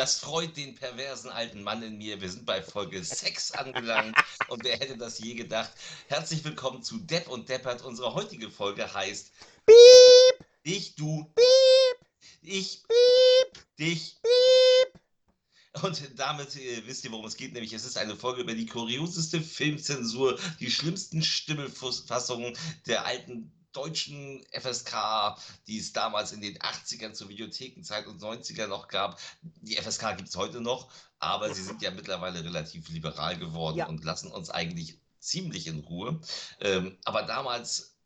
[0.00, 2.22] Das freut den perversen alten Mann in mir.
[2.22, 4.16] Wir sind bei Folge 6 angelangt
[4.48, 5.70] und wer hätte das je gedacht?
[6.08, 7.82] Herzlich willkommen zu Depp und Deppert.
[7.82, 9.30] Unsere heutige Folge heißt
[9.66, 10.46] Piep!
[10.62, 12.08] Ich, du, Piep!
[12.40, 13.66] ich, Piep!
[13.78, 14.16] dich.
[14.22, 15.82] Piep!
[15.82, 18.64] Und damit äh, wisst ihr, worum es geht, nämlich es ist eine Folge über die
[18.64, 22.56] kurioseste Filmzensur, die schlimmsten Stimmelfassungen
[22.86, 25.36] der alten deutschen FSK,
[25.66, 29.20] die es damals in den 80ern zur Videothekenzeit und 90er noch gab.
[29.42, 33.86] Die FSK gibt es heute noch, aber sie sind ja mittlerweile relativ liberal geworden Ja.
[33.86, 36.20] und lassen uns eigentlich ziemlich in Ruhe.
[36.60, 37.96] Ähm, aber damals,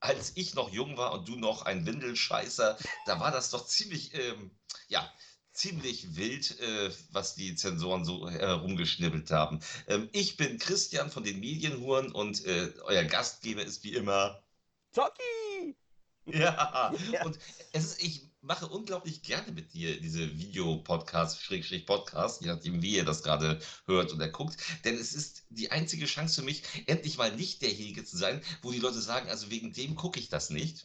[0.00, 4.14] als ich noch jung war und du noch ein Windelscheißer, da war das doch ziemlich,
[4.14, 4.50] ähm,
[4.88, 5.12] ja,
[5.52, 9.60] ziemlich wild, äh, was die Zensoren so herumgeschnibbelt haben.
[9.88, 14.42] Ähm, ich bin Christian von den Medienhuren und äh, euer Gastgeber ist wie immer
[14.92, 15.76] Zocki!
[16.26, 17.24] ja, Ja.
[17.24, 17.38] und
[17.72, 22.96] es ist, ich mache unglaublich gerne mit dir diese Videopodcast, Schrägstrich Podcast, je nachdem, wie
[22.96, 24.56] ihr das gerade hört oder guckt.
[24.84, 28.72] Denn es ist die einzige Chance für mich, endlich mal nicht derjenige zu sein, wo
[28.72, 30.84] die Leute sagen, also wegen dem gucke ich das nicht.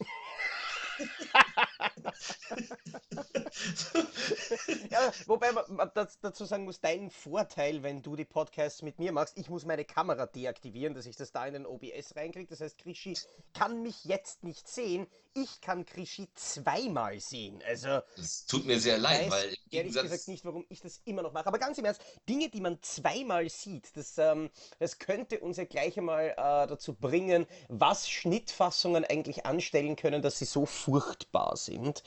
[5.02, 9.38] Ja, wobei man, dazu sagen muss, dein Vorteil, wenn du die Podcasts mit mir machst,
[9.38, 12.48] ich muss meine Kamera deaktivieren, dass ich das da in den OBS reinkriege.
[12.48, 13.18] Das heißt, Krischi
[13.54, 15.08] kann mich jetzt nicht sehen.
[15.34, 17.62] Ich kann Krischi zweimal sehen.
[17.66, 21.02] Also, Es tut mir sehr leid, weiß weil ehrlich Gegensatz, gesagt nicht, warum ich das
[21.06, 21.48] immer noch mache.
[21.48, 24.50] Aber ganz im Ernst, Dinge, die man zweimal sieht, das, ähm,
[24.80, 30.40] das könnte uns ja gleich einmal äh, dazu bringen, was Schnittfassungen eigentlich anstellen können, dass
[30.40, 32.04] sie so furchtbar sind.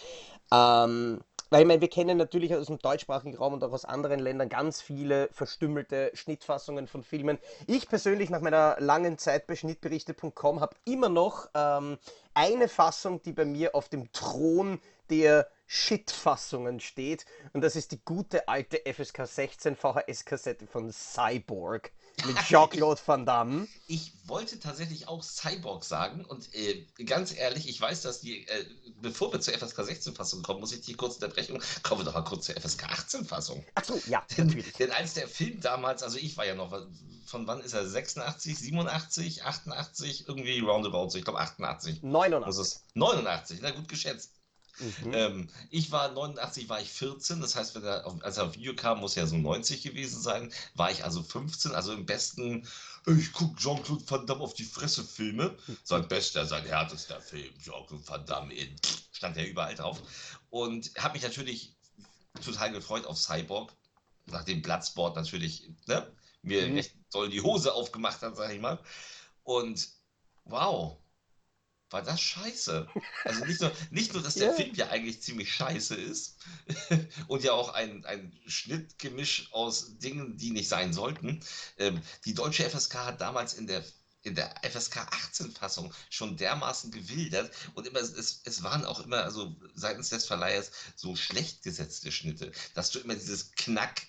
[0.52, 1.22] Ähm,
[1.54, 4.48] weil ich meine, wir kennen natürlich aus dem deutschsprachigen Raum und auch aus anderen Ländern
[4.48, 7.38] ganz viele verstümmelte Schnittfassungen von Filmen.
[7.68, 11.98] Ich persönlich nach meiner langen Zeit bei schnittberichte.com habe immer noch ähm,
[12.34, 14.80] eine Fassung, die bei mir auf dem Thron
[15.10, 17.24] der Shit-Fassungen steht.
[17.52, 21.92] Und das ist die gute alte FSK 16 VHS-Kassette von Cyborg
[22.26, 23.66] mit Jean-Claude Van Damme.
[23.86, 28.64] ich wollte tatsächlich auch Cyborg sagen und äh, ganz ehrlich, ich weiß, dass die, äh,
[29.00, 31.60] bevor wir zur FSK 16-Fassung kommen, muss ich die kurz unterbrechen.
[31.82, 33.64] Kommen wir doch mal kurz zur FSK 18-Fassung.
[33.74, 36.72] Achso, ja, Denn, denn als der Film damals, also ich war ja noch,
[37.26, 37.86] von wann ist er?
[37.86, 42.02] 86, 87, 88, irgendwie roundabout, so, ich glaube 88.
[42.02, 42.60] Muss 89.
[42.60, 44.32] es 89, na gut geschätzt.
[44.78, 45.12] Mhm.
[45.12, 48.54] Ähm, ich war 89, war ich 14, das heißt, wenn er auf, als er auf
[48.54, 50.52] Video kam, muss er so 90 gewesen sein.
[50.74, 52.66] War ich also 15, also im besten,
[53.06, 55.56] ich gucke Jean-Claude Van Damme auf die Fresse Filme.
[55.84, 58.76] Sein bester, sein härtester Film, Jean-Claude Van Damme, in,
[59.12, 60.02] stand ja überall drauf.
[60.50, 61.76] Und habe mich natürlich
[62.44, 63.72] total gefreut auf Cyborg,
[64.26, 66.12] nachdem Bloodsport natürlich ne,
[66.42, 66.74] mir Mhm.
[66.74, 68.82] recht doll die Hose aufgemacht hat, sag ich mal.
[69.44, 69.88] Und
[70.44, 71.03] wow,
[71.94, 72.88] war das scheiße.
[73.24, 74.52] Also nicht nur, nicht nur dass der Ja.
[74.52, 76.36] Film ja eigentlich ziemlich scheiße ist
[77.28, 81.40] und ja auch ein, ein Schnittgemisch aus Dingen, die nicht sein sollten.
[81.78, 83.84] Ähm, die deutsche FSK hat damals in der
[84.22, 89.22] in der FSK 18 Fassung schon dermaßen gewildert und immer es, es waren auch immer
[89.22, 94.06] also seitens des Verleihers so schlecht gesetzte Schnitte, dass du immer dieses Knack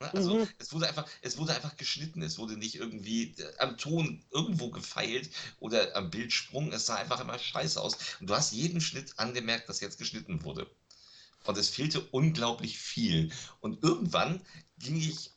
[0.00, 0.48] also Mhm.
[0.58, 4.70] es wurde einfach es wurde einfach geschnitten, es wurde nicht irgendwie äh, am Ton irgendwo
[4.70, 9.18] gefeilt oder am Bildsprung, es sah einfach immer scheiße aus und du hast jeden Schnitt
[9.18, 10.70] angemerkt, dass jetzt geschnitten wurde.
[11.44, 13.32] Und es fehlte unglaublich viel.
[13.60, 14.44] Und irgendwann
[14.78, 15.35] ging ich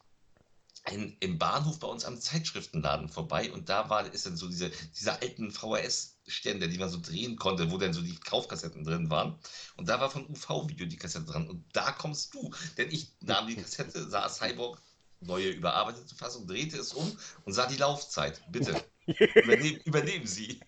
[0.91, 4.71] in, im Bahnhof bei uns am Zeitschriftenladen vorbei und da war ist dann so diese,
[4.97, 9.37] diese alten VHS-Stände, die man so drehen konnte, wo dann so die Kaufkassetten drin waren.
[9.77, 11.49] Und da war von UV-Video die Kassette dran.
[11.49, 12.53] Und da kommst du.
[12.77, 14.81] Denn ich nahm die Kassette, sah Cyborg,
[15.21, 18.41] neue überarbeitete Fassung, drehte es um und sah die Laufzeit.
[18.51, 18.83] Bitte.
[19.35, 20.59] Übernehmen, übernehmen Sie.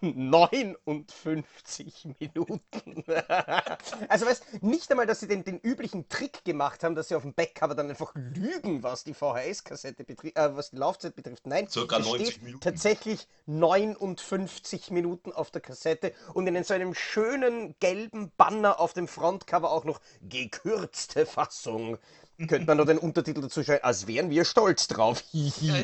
[0.00, 3.04] 59 Minuten.
[4.08, 7.22] also weißt nicht einmal, dass sie den, den üblichen Trick gemacht haben, dass sie auf
[7.22, 11.46] dem Backcover dann einfach lügen, was die VHS-Kassette betrifft, äh, was die Laufzeit betrifft.
[11.46, 12.62] Nein, Circa es 90 steht Minuten.
[12.62, 19.08] tatsächlich 59 Minuten auf der Kassette und in so einem schönen gelben Banner auf dem
[19.08, 21.98] Frontcover auch noch gekürzte Fassung.
[22.48, 25.22] Könnte man noch den Untertitel dazu schreiben, als wären wir stolz drauf.
[25.32, 25.82] Ja, ja.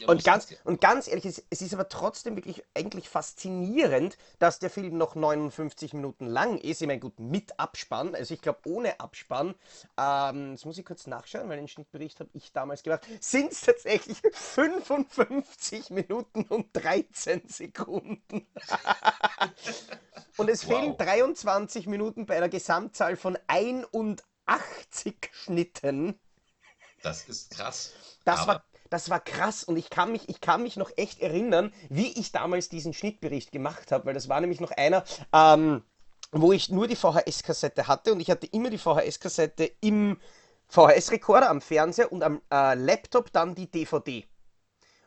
[0.00, 4.16] Ja, Und ganz, das- und ganz ehrlich, es, es ist aber trotzdem wirklich eigentlich faszinierend,
[4.38, 6.80] dass der Film noch 59 Minuten lang ist.
[6.80, 9.56] Ich meine, gut, mit Abspann, also ich glaube ohne Abspann,
[9.98, 13.62] ähm, das muss ich kurz nachschauen, weil den Schnittbericht habe ich damals gemacht, sind es
[13.62, 18.46] tatsächlich 55 Minuten und 13 Sekunden.
[20.36, 20.78] und es Wow.
[20.78, 24.24] fehlen 23 Minuten bei einer Gesamtzahl von 81
[25.32, 26.18] Schnitten.
[27.02, 27.92] Das ist krass.
[28.24, 31.72] Das war, das war krass und ich kann, mich, ich kann mich noch echt erinnern,
[31.88, 35.82] wie ich damals diesen Schnittbericht gemacht habe, weil das war nämlich noch einer, ähm,
[36.32, 40.18] wo ich nur die VHS-Kassette hatte und ich hatte immer die VHS-Kassette im
[40.68, 44.26] VHS-Rekorder am Fernseher und am äh, Laptop dann die DVD.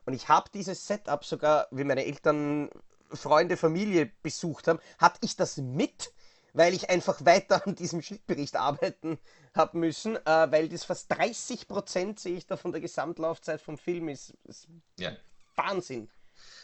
[0.06, 2.70] Und ich habe dieses Setup sogar, wie meine Eltern
[3.14, 6.14] Freunde, Familie besucht haben, hatte ich das mit,
[6.54, 9.18] weil ich einfach weiter an diesem Schnittbericht arbeiten
[9.56, 13.78] habe müssen, äh, weil das fast 30 Prozent sehe ich da von der Gesamtlaufzeit vom
[13.78, 14.34] Film ist.
[14.46, 14.68] ist
[15.00, 15.16] Ja.
[15.56, 16.10] Wahnsinn.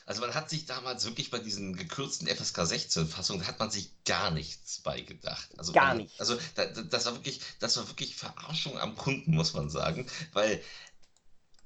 [0.06, 3.92] Also man hat sich damals wirklich bei diesen gekürzten FSK 16 Fassungen hat man sich
[4.06, 5.50] gar nichts beigedacht.
[5.60, 6.20] Also Gar man, nicht.
[6.20, 10.10] Also da, da- das war wirklich, das war wirklich Verarschung am Kunden, muss man sagen,
[10.32, 10.64] weil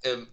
[0.03, 0.27] ähm,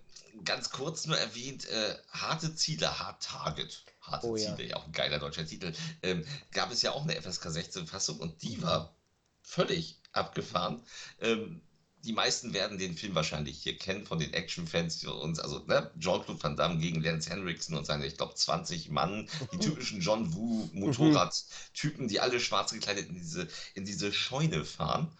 [0.44, 3.84] ganz kurz nur erwähnt, äh, harte Ziele, Hard Target.
[4.00, 4.56] Harte Oh ja.
[4.56, 5.72] Ziele, ja auch ein geiler deutscher Titel.
[6.02, 8.94] Ähm, gab es ja auch eine FSK 16 Fassung und die war
[9.42, 10.82] völlig abgefahren.
[11.20, 11.62] Ähm,
[12.04, 15.40] die meisten werden den Film wahrscheinlich hier kennen von den Action-Fans für uns.
[15.40, 19.58] Also ne, Jean-Claude Van Damme gegen Lance Henriksen und seine, ich glaube, 20 Mann, die
[19.58, 25.10] typischen John Woo Motorrad-Typen, die alle schwarz gekleidet in diese, in diese Scheune fahren.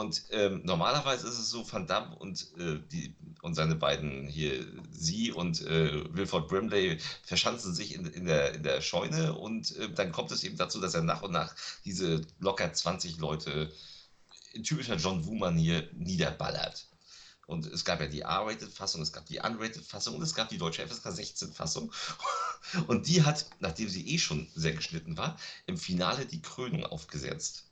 [0.00, 4.66] Und ähm, normalerweise ist es so, Van Damme und, äh, die, und seine beiden hier,
[4.90, 9.92] sie und äh, Wilford Brimley verschanzen sich in, in, der, in der Scheune und äh,
[9.92, 11.54] dann kommt es eben dazu, dass er nach und nach
[11.84, 13.70] diese locker 20 Leute
[14.54, 16.86] in typischer John Woo-Manier niederballert.
[17.46, 20.86] Und es gab ja die R-Rated-Fassung, es gab die Unrated-Fassung und es gab die deutsche
[20.86, 21.92] FSK 16-Fassung.
[22.86, 25.36] Und die hat, nachdem sie eh schon sehr geschnitten war,
[25.66, 27.64] im Finale die Krönung aufgesetzt.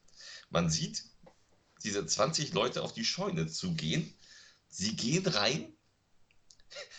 [0.51, 1.05] Man sieht
[1.83, 4.17] diese 20 Leute auf die Scheune zugehen.
[4.69, 5.77] Sie gehen rein.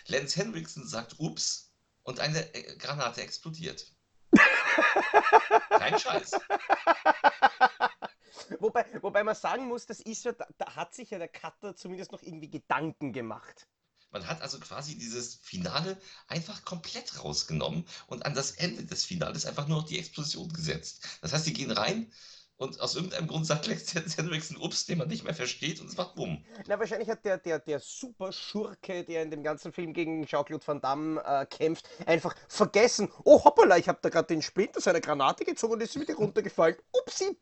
[0.08, 1.72] Lance Henriksen sagt Ups
[2.04, 3.94] und eine äh, Granate explodiert.
[5.70, 6.32] Kein Scheiß.
[8.60, 11.76] Wobei, wobei man sagen muss, das ist ja, da, da hat sich ja der Cutter
[11.76, 13.68] zumindest noch irgendwie Gedanken gemacht.
[14.12, 15.98] Man hat also quasi dieses Finale
[16.28, 21.08] einfach komplett rausgenommen und an das Ende des Finales einfach nur noch die Explosion gesetzt.
[21.22, 22.12] Das heißt, die gehen rein
[22.60, 25.96] und aus irgendeinem Grund sagt Lex Henriksen Ups, den man nicht mehr versteht und es
[25.96, 26.44] macht Bumm.
[26.68, 30.68] Na, wahrscheinlich hat der, der, der super Schurke, der in dem ganzen Film gegen Jean-Claude
[30.68, 33.10] Van Damme äh, kämpft, einfach vergessen.
[33.24, 36.16] Oh, hoppala, ich habe da gerade den Splitter aus einer Granate gezogen und ist wieder
[36.16, 36.76] runtergefallen.
[36.92, 37.38] Upsi.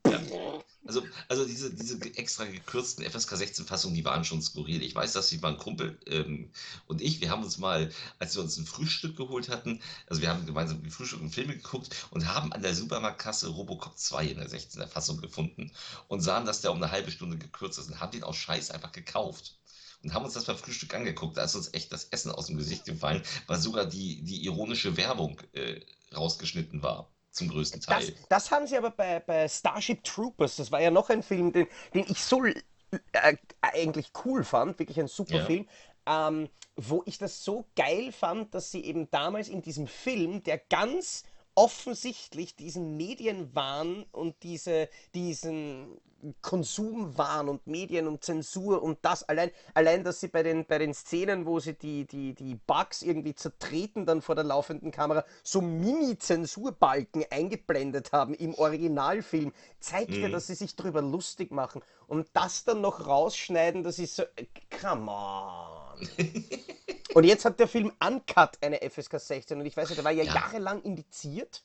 [0.85, 4.83] Also, also diese, diese extra gekürzten FSK 16 Fassungen, die waren schon skurril.
[4.83, 6.51] Ich weiß, dass ich mein Kumpel ähm,
[6.85, 10.29] und ich, wir haben uns mal, als wir uns ein Frühstück geholt hatten, also wir
[10.29, 14.37] haben gemeinsam die Frühstück und Filme geguckt und haben an der Supermarktkasse Robocop 2 in
[14.37, 15.71] der 16er Fassung gefunden
[16.09, 18.71] und sahen, dass der um eine halbe Stunde gekürzt ist und haben den aus Scheiß
[18.71, 19.57] einfach gekauft.
[20.03, 21.37] Und haben uns das beim Frühstück angeguckt.
[21.37, 24.95] Da ist uns echt das Essen aus dem Gesicht gefallen, weil sogar die, die ironische
[24.95, 25.81] Werbung äh,
[26.15, 27.11] rausgeschnitten war.
[27.31, 28.15] Zum größten Das, Teil.
[28.29, 31.67] das haben sie aber bei, bei Starship Troopers, das war ja noch ein Film, den,
[31.93, 35.45] den ich so äh, eigentlich cool fand, wirklich ein super Ja.
[35.45, 35.67] Film,
[36.05, 40.57] ähm, wo ich das so geil fand, dass sie eben damals in diesem Film, der
[40.57, 41.23] ganz
[41.57, 45.99] offensichtlich diesen Medienwahn und diese, diesen
[46.43, 50.93] Konsumwahn und Medien und Zensur und das allein, allein, dass sie bei den, bei den
[50.93, 55.61] Szenen, wo sie die, die, die Bugs irgendwie zertreten dann vor der laufenden Kamera, so
[55.61, 60.33] Mini-Zensurbalken eingeblendet haben im Originalfilm, zeigt ja, Mhm.
[60.33, 61.81] dass sie sich drüber lustig machen.
[62.05, 64.45] Und das dann noch rausschneiden, das ist so, äh,
[64.79, 65.86] come on.
[67.13, 70.11] und jetzt hat der Film Uncut eine FSK 16 und ich weiß ja, der war
[70.11, 70.33] ja, Ja.
[70.33, 71.63] jahrelang indiziert.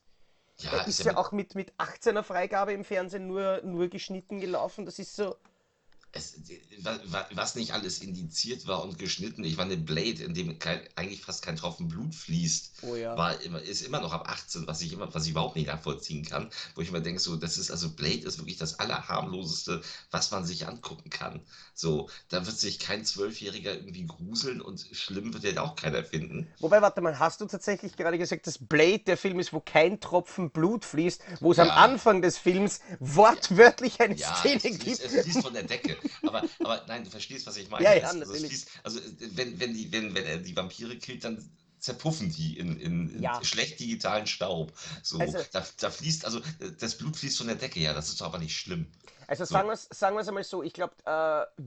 [0.58, 4.84] Ja, Der ist ja auch mit, mit 18er Freigabe im Fernsehen nur, nur geschnitten gelaufen.
[4.86, 5.36] Das ist so.
[6.14, 6.34] Es,
[6.82, 10.80] wa- wa- was nicht alles indiziert war und geschnitten, ich meine, Blade, in dem kein,
[10.94, 13.16] eigentlich fast kein Tropfen Blut fließt, Oh ja.
[13.16, 16.22] war immer, ist immer noch ab 18, was ich immer, was ich überhaupt nicht nachvollziehen
[16.24, 20.30] kann, wo ich immer denke, so, das ist, also Blade ist wirklich das Allerharmloseste, was
[20.30, 21.40] man sich angucken kann.
[21.74, 26.46] So, da wird sich kein Zwölfjähriger irgendwie gruseln und schlimm wird ja auch keiner finden.
[26.60, 30.00] Wobei, warte mal, hast du tatsächlich gerade gesagt, dass Blade der Film ist, wo kein
[30.00, 31.74] Tropfen Blut fließt, wo es am Ja.
[31.76, 35.00] Anfang des Films wortwörtlich eine Ja, Szene es fließt, gibt?
[35.00, 35.96] es fließt von der Decke.
[36.26, 37.84] Aber, aber nein, du verstehst, was ich meine.
[37.84, 38.64] Ja, ja, also, natürlich.
[38.82, 41.42] also wenn, wenn, die, wenn, wenn er die Vampire killt, dann
[41.78, 43.42] zerpuffen die in, in, in Ja.
[43.42, 44.72] schlecht digitalen Staub.
[45.02, 46.40] So, Also- da, da fließt, also
[46.78, 48.86] das Blut fließt von der Decke, ja, das ist doch aber nicht schlimm.
[49.26, 49.54] Also So.
[49.54, 51.62] sagen wir es sagen wir's einmal so, ich glaube, äh,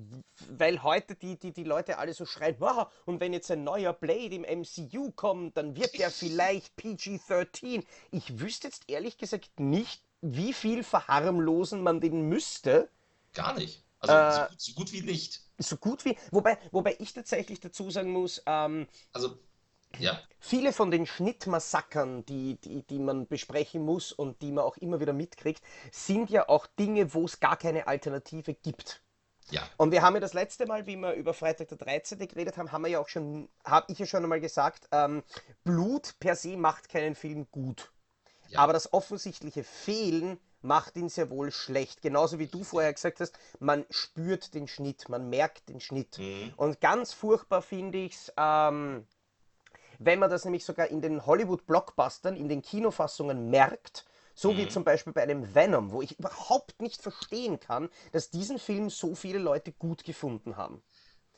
[0.50, 3.92] weil heute die, die, die Leute alle so schreien, wow, und wenn jetzt ein neuer
[3.94, 7.84] Blade im MCU kommt, dann wird der vielleicht PG-13.
[8.12, 12.90] Ich wüsste jetzt ehrlich gesagt nicht, wie viel verharmlosen man den müsste.
[13.34, 13.84] Gar nicht.
[14.08, 15.42] Also Äh, so, gut, so gut wie nicht.
[15.58, 19.40] So gut wie, wobei, wobei ich tatsächlich dazu sagen muss, ähm, Also,
[20.00, 24.78] ja, viele von den Schnittmassakern, die, die, die man besprechen muss und die man auch
[24.78, 29.02] immer wieder mitkriegt, sind ja auch Dinge, wo es gar keine Alternative gibt.
[29.50, 32.20] ja, Und wir haben ja das letzte Mal, wie wir über Freitag der 13.
[32.28, 35.24] geredet haben, haben wir ja auch schon, habe ich ja schon einmal gesagt, ähm,
[35.64, 37.92] Blut per se macht keinen Film gut.
[38.48, 38.60] Ja.
[38.62, 42.02] Aber das offensichtliche Fehlen macht ihn sehr wohl schlecht.
[42.02, 46.18] Genauso wie du vorher gesagt hast, man spürt den Schnitt, man merkt den Schnitt.
[46.20, 46.54] Mhm.
[46.58, 49.08] Und ganz furchtbar finde ich es, ähm,
[50.00, 54.70] wenn man das nämlich sogar in den Hollywood-Blockbustern, in den Kinofassungen merkt, so wie Mhm.
[54.70, 59.16] zum Beispiel bei einem Venom, wo ich überhaupt nicht verstehen kann, dass diesen Film so
[59.16, 60.84] viele Leute gut gefunden haben.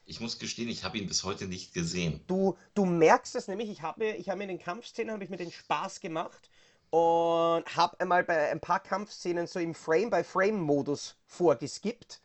[0.05, 2.21] Ich muss gestehen, ich habe ihn bis heute nicht gesehen.
[2.27, 5.23] Du, du merkst es nämlich, ich habe mir, ich habe mir in den Kampfszenen habe
[5.23, 6.49] ich mir den Spaß gemacht
[6.89, 12.21] und habe einmal bei ein paar Kampfszenen so im Frame-by-Frame-Modus vorgeskippt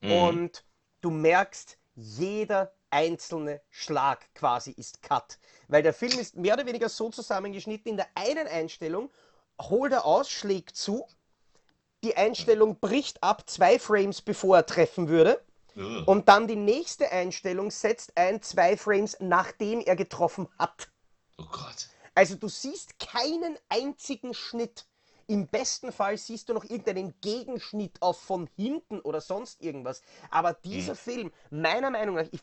[0.00, 0.12] Mhm.
[0.12, 0.64] und
[1.00, 5.38] du merkst, jeder einzelne Schlag quasi ist Cut.
[5.68, 9.10] Weil der Film ist mehr oder weniger so zusammengeschnitten, in der einen Einstellung
[9.60, 11.06] holt er aus, schlägt zu,
[12.04, 15.42] die Einstellung bricht ab zwei Frames bevor er treffen würde.
[15.76, 16.04] Ugh.
[16.06, 20.88] Und dann die nächste Einstellung setzt ein, zwei Frames nachdem er getroffen hat.
[21.38, 21.88] Oh Gott.
[22.14, 24.86] Also du siehst keinen einzigen Schnitt.
[25.26, 30.02] Im besten Fall siehst du noch irgendeinen Gegenschnitt auf von hinten oder sonst irgendwas.
[30.30, 32.40] Aber dieser Film, meiner Meinung nach, ich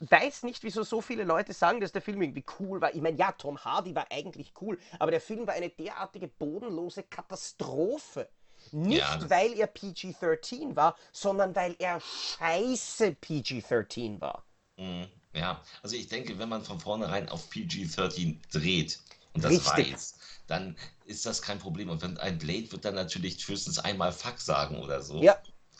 [0.00, 2.94] weiß nicht, wieso so viele Leute sagen, dass der Film irgendwie cool war.
[2.94, 7.04] Ich meine, ja, Tom Hardy war eigentlich cool, aber der Film war eine derartige bodenlose
[7.04, 8.28] Katastrophe.
[8.72, 14.44] Nicht, Ja, weil er PG-13 war, sondern weil er scheiße PG-13 war.
[14.76, 15.08] Mhm.
[15.36, 19.00] Ja, also ich denke, wenn man von vornherein auf PG-13 dreht
[19.34, 19.92] und das Richtig.
[19.92, 20.14] weiß,
[20.46, 21.90] dann ist das kein Problem.
[21.90, 25.22] Und wenn ein Blade wird dann natürlich höchstens einmal Fuck sagen oder so.
[25.22, 25.36] Ja,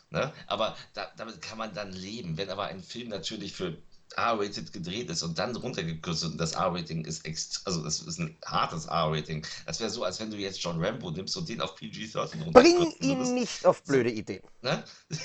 [0.09, 0.31] Ne?
[0.47, 2.37] Aber da, damit kann man dann leben.
[2.37, 3.77] Wenn aber ein Film natürlich für
[4.15, 7.25] R-rated gedreht ist und dann runtergekürzt wird und das R-Rating ist
[7.65, 9.45] also das ist ein hartes R-Rating.
[9.65, 12.77] Das wäre so, als wenn du jetzt John Rambo nimmst und den auf PG-13 bring
[12.77, 14.43] runterkürzen ihn nicht auf blöde Ideen.
[14.61, 14.83] Ne?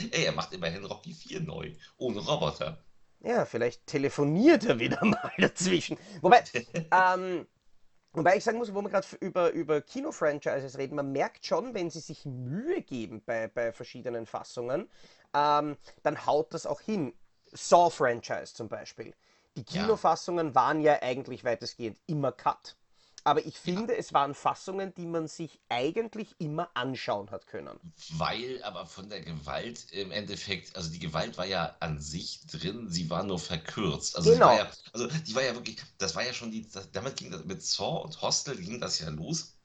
[0.12, 2.84] Ey, er macht immerhin Rocky 4 neu, ohne Roboter.
[3.20, 5.96] Ja, vielleicht telefoniert er wieder mal dazwischen.
[6.20, 6.42] Wobei,
[6.92, 7.46] ähm,
[8.12, 11.90] wobei ich sagen muss, wo wir gerade über, über Kino-Franchises reden, man merkt schon, wenn
[11.90, 14.88] sie sich Mühe geben bei, bei verschiedenen Fassungen,
[15.34, 17.14] ähm, dann haut das auch hin.
[17.52, 19.14] Saw-Franchise zum Beispiel.
[19.56, 19.82] Die Ja.
[19.82, 22.76] Kinofassungen waren ja eigentlich weitestgehend immer Cut.
[23.24, 27.78] Aber ich finde, es waren Fassungen, die man sich eigentlich immer anschauen hat können.
[28.10, 32.88] Weil aber von der Gewalt im Endeffekt, also die Gewalt war ja an sich drin,
[32.90, 34.16] sie war nur verkürzt.
[34.16, 34.56] Also, Genau.
[34.56, 37.44] ja, also die war ja wirklich, das war ja schon die, das, damit ging das
[37.44, 39.56] mit Saw und Hostel ging das ja los,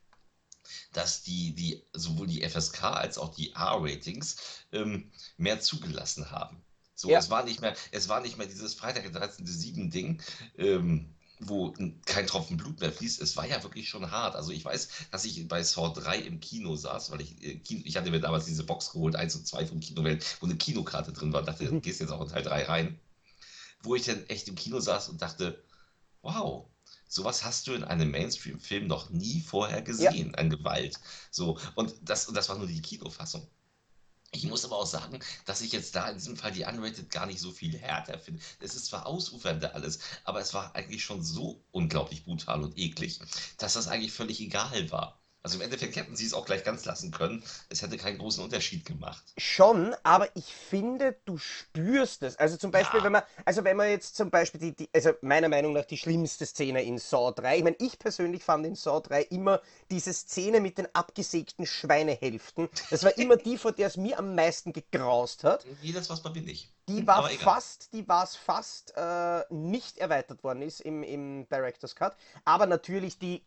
[0.94, 4.38] dass die, die sowohl die FSK als auch die R-Ratings
[4.72, 6.64] ähm, mehr zugelassen haben.
[6.96, 7.20] So, Ja.
[7.20, 10.22] es war nicht mehr, es war nicht mehr dieses Freitag der 13.7 Ding,
[10.58, 11.74] ähm, wo
[12.06, 13.22] kein Tropfen Blut mehr fließt.
[13.22, 14.36] Es war ja wirklich schon hart.
[14.36, 17.82] Also ich weiß, dass ich bei Saw 3 im Kino saß, weil ich, äh, Kino,
[17.86, 21.14] ich hatte mir damals diese Box geholt, 1 und 2 vom Kinowelt, wo eine Kinokarte
[21.14, 23.00] drin war, dachte, du gehst jetzt auch in Teil 3 rein.
[23.84, 25.64] Wo ich dann echt im Kino saß und dachte,
[26.22, 26.68] wow,
[27.08, 31.00] sowas hast du in einem Mainstream-Film noch nie vorher gesehen an Gewalt.
[31.32, 33.48] So, und das, und das war nur die Kinofassung.
[34.32, 37.26] Ich muss aber auch sagen, dass ich jetzt da in diesem Fall die Unrated gar
[37.26, 38.42] nicht so viel härter finde.
[38.60, 43.20] Es ist zwar ausufernder alles, aber es war eigentlich schon so unglaublich brutal und eklig,
[43.58, 45.22] dass das eigentlich völlig egal war.
[45.48, 47.42] Also im Endeffekt hätten sie es auch gleich ganz lassen können.
[47.70, 49.24] Es hätte keinen großen Unterschied gemacht.
[49.38, 52.36] Schon, aber ich finde, du spürst es.
[52.36, 53.06] Also zum Beispiel, Ja.
[53.06, 55.96] wenn man, also wenn man jetzt zum Beispiel die, die, also meiner Meinung nach die
[55.98, 60.12] schlimmste Szene in Saw 3, ich meine, ich persönlich fand in Saw 3 immer diese
[60.12, 62.68] Szene mit den abgesägten Schweinehälften.
[62.90, 65.66] Das war immer die, vor der es mir am meisten gegraust hat.
[65.82, 66.74] Wie das was bei mir nicht.
[66.90, 71.96] Die war fast, die war es fast äh, nicht erweitert worden ist im, im Director's
[71.96, 72.18] Cut.
[72.46, 73.44] Aber natürlich die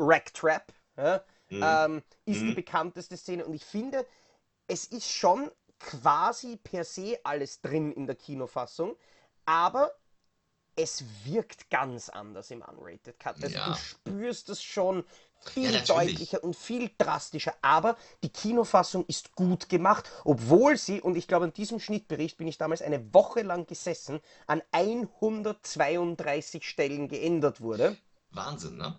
[0.00, 1.62] Rack Trap ja, Mhm.
[1.62, 2.54] ähm, ist die Mhm.
[2.54, 3.44] bekannteste Szene.
[3.44, 4.06] Und ich finde,
[4.66, 8.96] es ist schon quasi per se alles drin in der Kinofassung,
[9.46, 9.92] aber
[10.76, 13.42] es wirkt ganz anders im Unrated Cut.
[13.42, 13.66] Also Ja.
[13.66, 15.04] du spürst es schon
[15.40, 15.86] viel natürlich.
[15.86, 21.46] deutlicher und viel drastischer, aber die Kinofassung ist gut gemacht, obwohl sie, und ich glaube
[21.46, 27.96] an diesem Schnittbericht bin ich damals eine Woche lang gesessen, an 132 Stellen geändert wurde.
[28.30, 28.98] Wahnsinn, ne?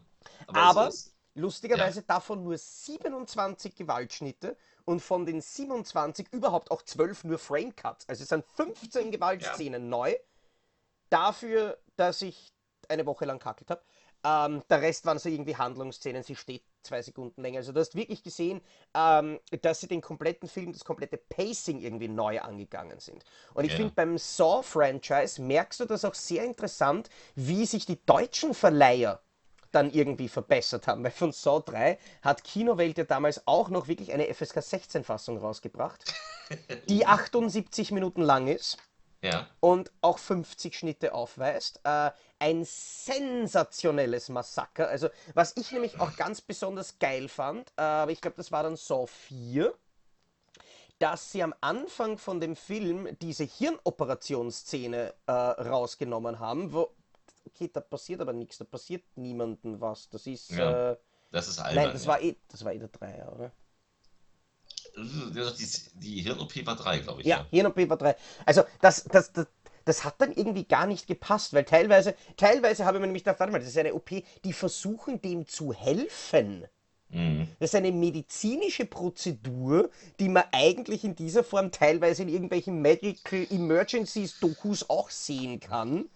[0.59, 7.37] Aber ist- lustigerweise davon nur 27 Gewaltschnitte und von den 27 überhaupt auch 12 nur
[7.39, 8.07] Frame Cuts.
[8.09, 10.15] Also es sind 15 Gewaltszenen neu.
[11.09, 12.53] Dafür, dass ich
[12.87, 13.81] eine Woche lang kackelt habe.
[14.23, 17.57] Ähm, der Rest waren so irgendwie Handlungsszenen, sie steht zwei Sekunden länger.
[17.57, 18.61] Also du hast wirklich gesehen,
[18.93, 23.23] ähm, dass sie den kompletten Film, das komplette Pacing irgendwie neu angegangen sind.
[23.55, 23.77] Und ich Ja.
[23.77, 29.21] finde, beim Saw-Franchise merkst du das auch sehr interessant, wie sich die deutschen Verleiher
[29.71, 31.03] dann irgendwie verbessert haben.
[31.03, 35.37] Weil von Saw 3 hat Kinowelt ja damals auch noch wirklich eine FSK 16 Fassung
[35.37, 36.13] rausgebracht,
[36.89, 38.77] die 78 Minuten lang ist.
[39.23, 39.47] Ja.
[39.59, 41.79] und auch 50 Schnitte aufweist.
[41.83, 42.09] Äh,
[42.39, 44.87] ein sensationelles Massaker.
[44.87, 48.63] Also, was ich nämlich auch ganz besonders geil fand, äh, aber ich glaube, das war
[48.63, 49.75] dann Saw 4,
[51.01, 56.91] dass sie am Anfang von dem Film diese Hirnoperationsszene äh, rausgenommen haben, wo,
[57.45, 60.09] okay, da passiert aber nichts, da passiert niemandem was.
[60.09, 60.91] Das ist, Ja.
[60.91, 60.97] äh,
[61.31, 61.83] Das ist albern.
[61.85, 63.51] nein, das war eh, das war eh der Dreier, oder?
[65.35, 65.51] ja.
[65.51, 67.27] Die, die Hirn-OP war drei, glaube ich.
[67.27, 68.15] Ja, Hirn-OP war 3.
[68.45, 69.47] Also, das, das, das,
[69.85, 73.39] das hat dann irgendwie gar nicht gepasst, weil teilweise, teilweise habe ich mir nämlich gedacht,
[73.39, 74.09] warte mal, das ist eine OP,
[74.43, 76.65] die versuchen dem zu helfen.
[77.09, 77.47] Mhm.
[77.59, 83.45] Das ist eine medizinische Prozedur, die man eigentlich in dieser Form teilweise in irgendwelchen Medical
[83.49, 86.09] Emergencies Dokus auch sehen kann.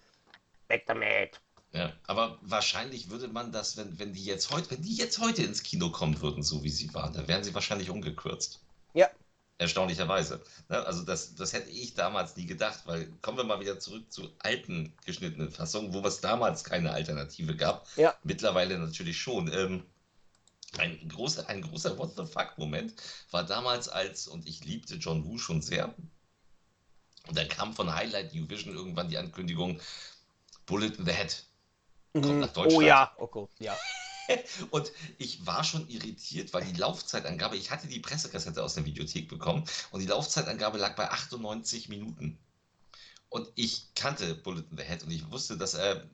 [0.68, 1.42] Weg damit.
[1.74, 5.44] Ja, aber wahrscheinlich würde man das, wenn, wenn die jetzt heute, wenn die jetzt heute
[5.44, 8.62] ins Kino kommen würden, so wie sie waren, dann wären sie wahrscheinlich umgekürzt.
[8.94, 9.10] Ja,
[9.58, 10.44] Erstaunlicherweise.
[10.68, 10.86] Ne?
[10.86, 14.30] Also das, das hätte ich damals nie gedacht, weil kommen wir mal wieder zurück zu
[14.40, 17.88] alten geschnittenen Fassungen, wo es damals keine Alternative gab.
[17.96, 18.14] ja.
[18.24, 19.52] Mittlerweile natürlich schon.
[19.54, 19.84] Ähm,
[20.78, 22.96] ein großer, ein großer What the fuck-Moment
[23.32, 25.96] war damals als, und ich liebte John Woo schon sehr,
[27.28, 29.80] und da kam von Highlight New Vision irgendwann die Ankündigung,
[30.66, 31.44] Bullet in the Head.
[32.14, 32.40] Kommt Mhm.
[32.40, 32.78] nach Deutschland.
[32.78, 33.82] Oh ja, oh Gott, ja.
[34.72, 39.28] Und ich war schon irritiert, weil die Laufzeitangabe, ich hatte die Pressekassette aus der Videothek
[39.30, 42.38] bekommen und die Laufzeitangabe lag bei 98 Minuten.
[43.30, 46.10] Und ich kannte Bullet in the Head und ich wusste, dass er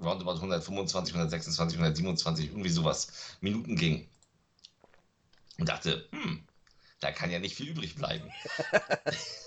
[0.00, 3.08] roundabout 125, 126, 127, irgendwie sowas
[3.40, 4.08] Minuten ging.
[5.58, 6.46] Und dachte, hm,
[7.00, 8.30] da kann ja nicht viel übrig bleiben.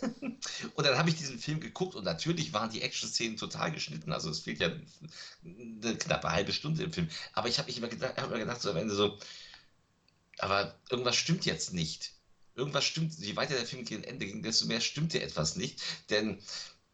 [0.76, 4.12] und dann habe ich diesen Film geguckt und natürlich waren die Action-Szenen total geschnitten.
[4.12, 4.72] Also es fehlt ja
[5.44, 7.10] eine knappe halbe Stunde im Film.
[7.34, 9.18] Aber ich habe mich immer gedacht, hab mir gedacht, so am Ende so,
[10.40, 12.14] aber irgendwas stimmt jetzt nicht.
[12.56, 15.82] Irgendwas stimmt, je weiter der Film gegen Ende ging, desto mehr stimmte etwas nicht.
[16.10, 16.40] Denn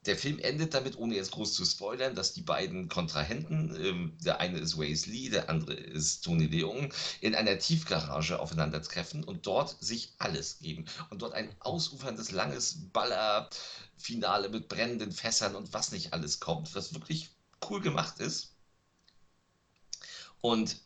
[0.05, 4.39] der Film endet damit, ohne jetzt groß zu spoilern, dass die beiden Kontrahenten, ähm, der
[4.39, 9.77] eine ist Waze Lee, der andere ist Tony Leung, in einer Tiefgarage aufeinandertreffen und dort
[9.79, 10.85] sich alles geben.
[11.09, 16.93] Und dort ein ausuferndes, langes Ballerfinale mit brennenden Fässern und was nicht alles kommt, was
[16.93, 17.29] wirklich
[17.69, 18.55] cool gemacht ist.
[20.41, 20.77] Und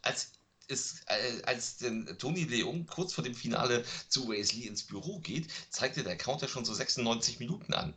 [0.00, 0.32] als
[0.66, 5.18] ist, äh, als denn Tony Leung kurz vor dem Finale zu Waze Lee ins Büro
[5.20, 7.92] geht, zeigte der Counter schon so 96 Minuten an.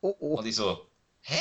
[0.00, 0.38] Oh oh.
[0.38, 0.86] Und ich so,
[1.20, 1.38] hä?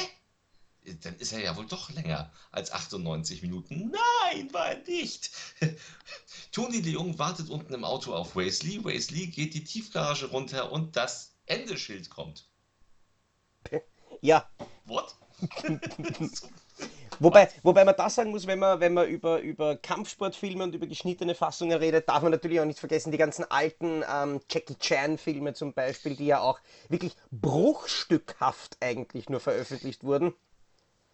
[1.02, 3.92] Dann ist er ja wohl doch länger als 98 Minuten.
[3.92, 5.30] Nein, war er nicht.
[6.52, 8.36] Tony Leung wartet unten im Auto auf.
[8.36, 12.50] Waze Lee geht die Tiefgarage runter und das Endeschild kommt.
[14.22, 14.50] Ja,
[14.90, 15.16] What?
[17.20, 20.88] Wobei, wobei man das sagen muss, wenn man, wenn man über, über Kampfsportfilme und über
[20.88, 25.54] geschnittene Fassungen redet, darf man natürlich auch nicht vergessen, die ganzen alten ähm, Jackie Chan-Filme
[25.54, 30.34] zum Beispiel, die ja auch wirklich bruchstückhaft eigentlich nur veröffentlicht wurden.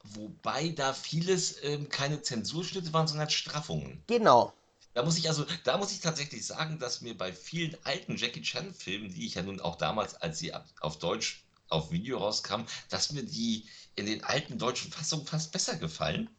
[0.04, 4.04] Wobei da vieles ähm, keine Zensurschnitte waren, sondern Straffungen.
[4.06, 4.54] Genau.
[4.94, 8.44] Da muss ich also, da muss ich tatsächlich sagen, dass mir bei vielen alten Jackie
[8.44, 13.12] Chan-Filmen, die ich ja nun auch damals, als sie auf Deutsch auf Video rauskamen, dass
[13.12, 16.30] mir die in den alten deutschen Fassungen fast besser gefallen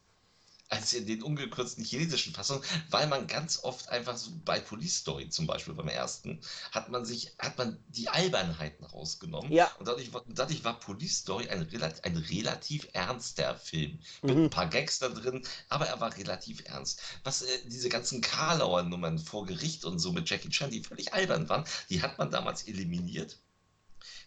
[0.68, 5.28] als in den ungekürzten chinesischen Fassungen, weil man ganz oft einfach so bei Police Story
[5.28, 6.40] zum Beispiel beim ersten
[6.72, 9.70] hat man sich hat man die Albernheiten rausgenommen Ja.
[9.78, 11.68] und dadurch, war- dadurch war Police Story ein,
[12.02, 14.44] ein relativ ernster Film mit Mhm.
[14.44, 17.00] ein paar Gags da drin, aber er war relativ ernst.
[17.22, 21.12] Was äh, diese ganzen Karlauer Nummern vor Gericht und so mit Jackie Chan, die völlig
[21.14, 23.38] albern waren, die hat man damals eliminiert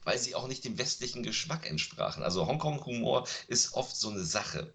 [0.03, 2.23] weil sie auch nicht dem westlichen Geschmack entsprachen.
[2.23, 4.73] Also Hongkong-Humor ist oft so eine Sache.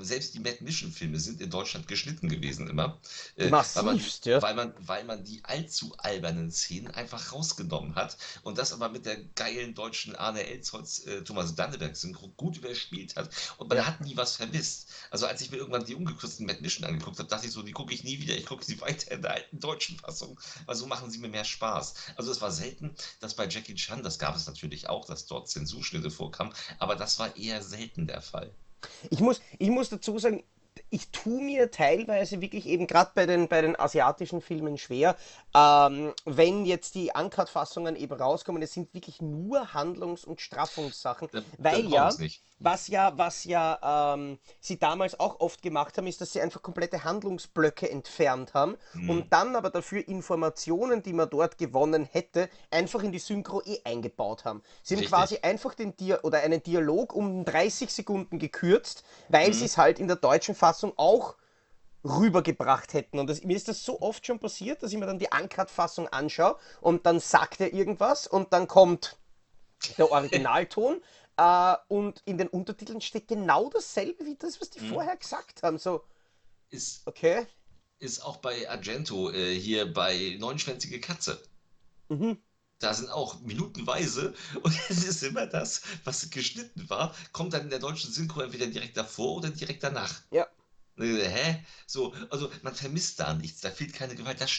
[0.00, 2.98] Selbst die Mad Mission-Filme sind in Deutschland geschnitten gewesen immer.
[3.36, 4.42] äh, weil, man, Massivst, ja.
[4.42, 9.06] weil, man, weil man die allzu albernen Szenen einfach rausgenommen hat und das aber mit
[9.06, 14.00] der geilen deutschen Arne Elsholz, äh, Thomas Danneberg Synchro gut überspielt hat und man hat
[14.00, 14.88] nie was vermisst.
[15.10, 17.72] Also als ich mir irgendwann die ungekürzten Mad Mission angeguckt habe, dachte ich so, die
[17.72, 20.86] gucke ich nie wieder, ich gucke sie weiter in der alten deutschen Fassung, weil so
[20.86, 21.94] machen sie mir mehr Spaß.
[22.16, 25.48] Also es war selten, dass bei Jackie Chan, das gab es natürlich auch, dass dort
[25.48, 28.52] Zensurschnitte vorkamen, aber das war eher selten der Fall.
[29.10, 30.42] Ich muss, ich muss dazu sagen,
[30.90, 35.16] ich tue mir teilweise wirklich eben gerade bei den, bei den asiatischen Filmen schwer,
[35.54, 41.42] ähm, wenn jetzt die Uncut-Fassungen eben rauskommen, es sind wirklich nur Handlungs- und Straffungssachen, Da-
[41.58, 42.08] weil ja,
[42.60, 46.60] was ja, was ja ähm, sie damals auch oft gemacht haben, ist, dass sie einfach
[46.60, 49.10] komplette Handlungsblöcke entfernt haben Mhm.
[49.10, 53.78] und dann aber dafür Informationen, die man dort gewonnen hätte, einfach in die Synchro eh
[53.84, 54.62] eingebaut haben.
[54.82, 55.08] Sie haben Richtig.
[55.08, 59.52] quasi einfach den Dia oder einen Dialog um 30 Sekunden gekürzt, weil Mhm.
[59.54, 61.36] sie es halt in der deutschen Fassung auch
[62.04, 63.18] rübergebracht hätten.
[63.18, 66.08] Und das, mir ist das so oft schon passiert, dass ich mir dann die Uncut-Fassung
[66.08, 69.18] anschaue und dann sagt er irgendwas und dann kommt
[69.98, 71.02] der Originalton.
[71.38, 74.88] Äh, und in den Untertiteln steht genau dasselbe wie das, was die Mhm.
[74.88, 75.78] vorher gesagt haben.
[75.78, 76.04] So,
[76.70, 77.46] Ist, okay.
[78.00, 81.40] ist auch bei Argento äh, hier bei Neunschwänzige Katze.
[82.10, 82.38] Mhm.
[82.80, 87.70] Da sind auch minutenweise und es ist immer das, was geschnitten war, kommt dann in
[87.70, 90.22] der deutschen Synchro entweder direkt davor oder direkt danach.
[90.30, 90.48] Ja.
[90.98, 91.64] Äh, Hä?
[91.86, 94.40] So, also man vermisst da nichts, da fehlt keine Gewalt.
[94.40, 94.50] Das,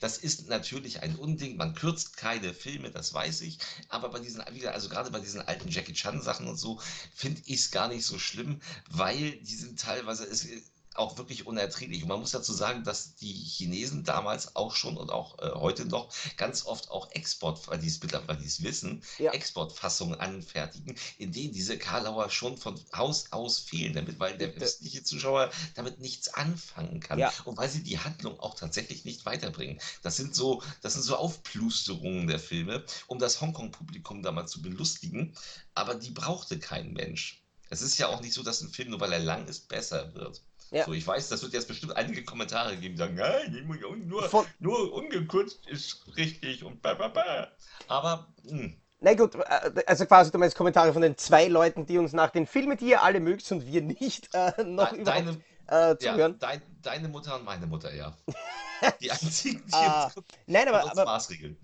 [0.00, 4.40] das ist natürlich ein Unding, man kürzt keine Filme, das weiß ich, aber bei diesen,
[4.40, 6.80] also gerade bei diesen alten Jackie Chan Sachen und so,
[7.14, 10.46] finde ich es gar nicht so schlimm, weil die sind teilweise, es,
[10.94, 12.02] auch wirklich unerträglich.
[12.02, 15.84] Und man muss dazu sagen, dass die Chinesen damals auch schon und auch äh, heute
[15.86, 19.32] noch ganz oft auch Export, weil die es mittlerweile wissen, Ja.
[19.32, 24.64] Exportfassungen anfertigen, in denen diese Karlauer schon von Haus aus fehlen, damit, weil der Bitte.
[24.64, 27.18] östliche Zuschauer damit nichts anfangen kann.
[27.18, 27.32] Ja.
[27.44, 29.80] Und weil sie die Handlung auch tatsächlich nicht weiterbringen.
[30.02, 34.62] Das sind so, das sind so Aufplusterungen der Filme, um das Hongkong-Publikum da mal zu
[34.62, 35.34] belustigen.
[35.74, 37.40] Aber die brauchte kein Mensch.
[37.70, 40.14] Es ist ja auch nicht so, dass ein Film, nur weil er lang ist, besser
[40.14, 40.42] wird.
[40.74, 40.84] Ja.
[40.86, 43.66] So, ich weiß, das wird jetzt bestimmt einige Kommentare geben, die sagen, nein,
[44.06, 47.52] nur, Von, nur ungekürzt ist richtig und ba, ba, ba.
[47.86, 51.98] Aber, hm, na gut, äh, also quasi du meinst Kommentare von den zwei Leuten, die
[51.98, 55.38] uns nach den Filmen, die ihr alle mögt und wir nicht, äh, noch de- überhaupt
[55.68, 56.38] äh, ja, zuhören.
[56.38, 58.16] dein, deine Mutter und meine Mutter, ja.
[59.00, 60.14] Die einzigen, die Ah, uns,
[60.46, 61.56] nein, aber, uns aber maßregeln.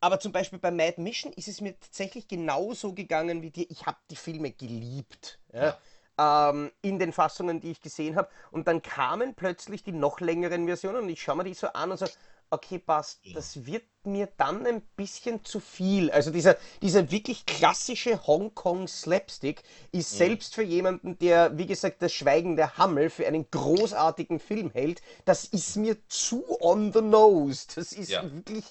[0.00, 3.66] Aber zum Beispiel bei Mad Mission ist es mir tatsächlich genauso gegangen wie dir.
[3.68, 5.38] Ich habe die Filme geliebt.
[5.52, 5.76] Ja?
[6.18, 8.28] Ähm, in den Fassungen, die ich gesehen habe.
[8.50, 11.92] Und dann kamen plötzlich die noch längeren Versionen und ich schaue mir die so an
[11.92, 12.06] und so,
[12.50, 16.10] okay, passt, das wird mir dann ein bisschen zu viel.
[16.10, 22.56] Also dieser, dieser wirklich klassische Hongkong-Slapstick ist selbst für jemanden, der, wie gesagt, das Schweigen
[22.56, 27.66] der Hammel für einen großartigen Film hält, das ist mir zu on the nose.
[27.74, 28.22] Das ist Ja.
[28.22, 28.64] wirklich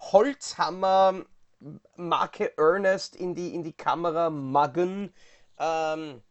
[0.00, 1.24] Holzhammer,
[1.96, 5.12] Marke Ernest in die, in die Kamera muggen.
[5.58, 6.22] Ähm,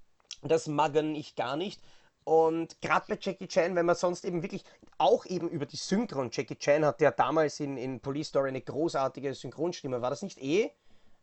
[0.49, 1.81] das muggen ich gar nicht.
[2.23, 4.63] Und gerade bei Jackie Chan, wenn man sonst eben wirklich
[4.97, 8.61] auch eben über die Synchron, Jackie Chan hatte ja damals in, in Police Story eine
[8.61, 10.01] großartige Synchronstimme.
[10.01, 10.71] War das nicht eh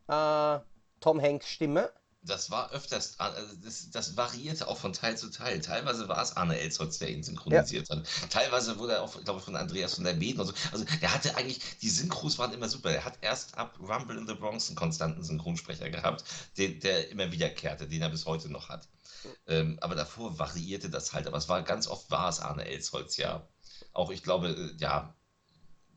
[0.09, 0.59] äh,
[1.00, 1.90] Tom Hanks Stimme?
[2.22, 3.30] Das war öfters, äh,
[3.62, 5.61] das, das variierte auch von Teil zu Teil.
[5.61, 8.02] Teilweise war es Arne Elsholz, der ihn synchronisiert hat.
[8.28, 10.52] Teilweise wurde er auch, glaube ich, von Andreas von der Beden und so.
[10.70, 12.90] Also der hatte eigentlich, die Synchros waren immer super.
[12.90, 16.24] Er hat erst ab Rumble in the Bronx einen konstanten Synchronsprecher gehabt,
[16.59, 18.87] den, der immer wiederkehrte, den er bis heute noch hat.
[19.46, 21.26] Ähm, aber davor variierte das halt.
[21.26, 23.48] Aber es war ganz oft war es Arne Elsholz, ja.
[23.94, 25.14] Auch ich glaube, äh, ja,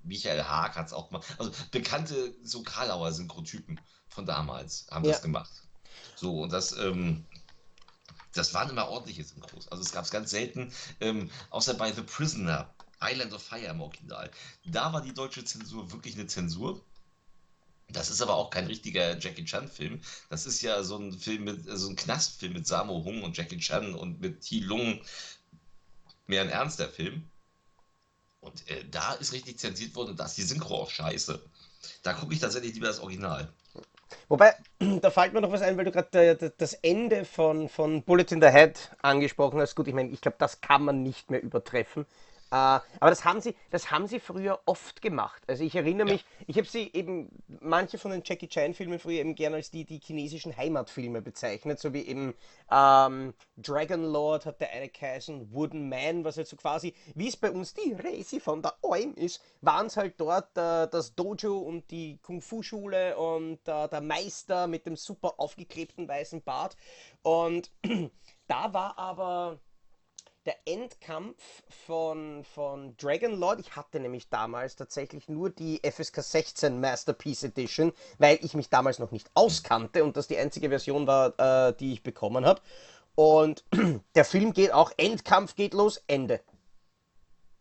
[0.03, 1.25] Michael Haag hat es auch gemacht.
[1.37, 5.11] Also bekannte so Karlauer Synchrotypen von damals haben Ja.
[5.11, 5.62] das gemacht.
[6.23, 7.25] So, und das, ähm,
[8.33, 9.67] das waren immer ordentliche Synchros.
[9.67, 13.81] Also es gab es ganz selten, ähm, außer bei The Prisoner, Island of Fire im
[13.81, 14.31] Original.
[14.63, 16.81] Da war die deutsche Zensur wirklich eine Zensur.
[17.89, 19.99] Das ist aber auch kein richtiger Jackie Chan-Film.
[20.29, 23.35] Das ist ja so ein Film mit, äh, so ein Knastfilm mit Sammo Hung und
[23.35, 24.59] Jackie Chan und mit T.
[24.59, 25.01] Lung.
[26.27, 27.29] Mehr ein ernster Film.
[28.39, 31.43] Und äh, da ist richtig zensiert worden und da ist die Synchro auch scheiße.
[32.01, 33.53] Da gucke ich tatsächlich lieber das Original.
[34.29, 34.53] Wobei,
[35.01, 38.41] da fällt mir noch was ein, weil du gerade das Ende von, von Bullet in
[38.41, 39.75] the Head angesprochen hast.
[39.75, 42.05] Gut, ich meine, ich glaube, das kann man nicht mehr übertreffen.
[42.53, 45.41] Äh, aber das haben sie, das haben sie früher oft gemacht.
[45.47, 46.13] Also ich erinnere Ja.
[46.13, 49.85] mich, ich habe sie eben, manche von den Jackie Chan-Filmen früher eben gerne als die,
[49.85, 52.35] die chinesischen Heimatfilme bezeichnet, so wie eben
[52.69, 57.37] ähm, Dragon Lord hat der eine geheißen, Wooden Man, was halt so quasi, wie es
[57.37, 61.57] bei uns die Resi von der Alm ist, waren es halt dort äh, das Dojo
[61.57, 66.77] und die Kung-Fu-Schule und äh, der Meister mit dem super aufgeklebten weißen Bart.
[67.23, 67.71] Und
[68.47, 69.59] da war aber
[70.45, 76.79] der Endkampf von, von Dragon Lord, ich hatte nämlich damals tatsächlich nur die FSK 16
[76.79, 81.39] Masterpiece Edition, weil ich mich damals noch nicht auskannte und das die einzige Version war,
[81.69, 82.61] äh, die ich bekommen habe.
[83.15, 83.63] Und
[84.15, 86.41] der Film geht auch, Endkampf geht los, Ende.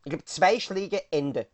[0.05, 1.47] Ich glaube, zwei Schläge, Ende.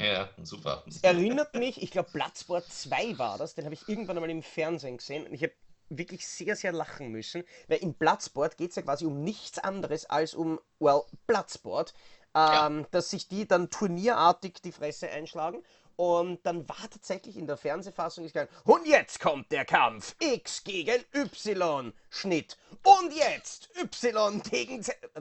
[0.00, 0.82] Ja, super.
[1.02, 4.96] Erinnert mich, ich glaube, Bloodsport 2 war das, den habe ich irgendwann einmal im Fernsehen
[4.96, 5.52] gesehen und ich habe
[5.88, 10.06] wirklich sehr, sehr lachen müssen, weil im Bloodsport geht es ja quasi um nichts anderes
[10.06, 11.94] als um, well, Bloodsport,
[12.34, 15.62] ähm, dass sich die dann turnierartig die Fresse einschlagen
[15.96, 20.64] und dann war tatsächlich in der Fernsehfassung ist gegangen, und jetzt kommt der Kampf X
[20.64, 25.20] gegen Y, Schnitt, und jetzt Y gegen Z, äh,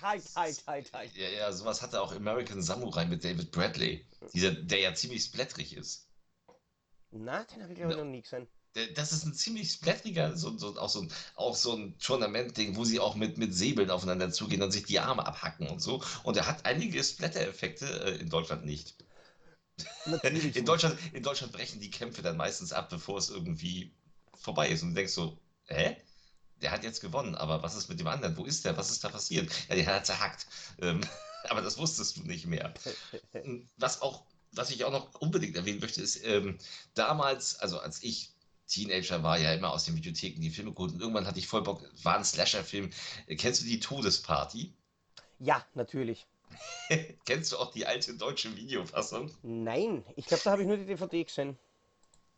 [0.00, 1.14] halt, halt, halt, halt.
[1.16, 5.76] Ja, ja, sowas hatte auch American Samurai mit David Bradley, dieser, der ja ziemlich splatterig
[5.76, 6.08] ist.
[7.10, 8.04] Na, den habe ich glaube ich Ja.
[8.04, 8.48] noch nie gesehen.
[8.94, 12.84] Das ist ein ziemlich splatteriger, so, so, auch, so ein, auch so ein Tournament-Ding, wo
[12.84, 16.02] sie auch mit, mit Säbeln aufeinander zugehen und sich die Arme abhacken und so.
[16.24, 18.94] Und er hat einige Splatter-Effekte, äh, in Deutschland nicht.
[20.22, 20.64] In.
[20.64, 23.94] Deutschland, in Deutschland brechen die Kämpfe dann meistens ab, bevor es irgendwie
[24.34, 24.82] vorbei ist.
[24.82, 25.96] Und du denkst so, hä?
[26.62, 28.36] Der hat jetzt gewonnen, aber was ist mit dem anderen?
[28.36, 28.76] Wo ist der?
[28.78, 29.50] Was ist da passiert?
[29.68, 30.46] Ja, der hat zerhackt.
[30.80, 31.00] Ähm,
[31.50, 32.72] aber das wusstest du nicht mehr.
[33.76, 36.58] Was auch, was ich auch noch unbedingt erwähnen möchte, ist, ähm,
[36.94, 38.35] damals, also als ich
[38.66, 41.62] Teenager war, ja immer aus den Videotheken die Filme geholt und irgendwann hatte ich voll
[41.62, 42.90] Bock, war ein Slasher-Film.
[43.36, 44.72] Kennst du die Todesparty?
[45.38, 46.26] Ja, natürlich.
[47.26, 49.30] Kennst du auch die alte deutsche Videofassung?
[49.42, 51.58] Nein, ich glaube, da habe ich nur die DVD gesehen.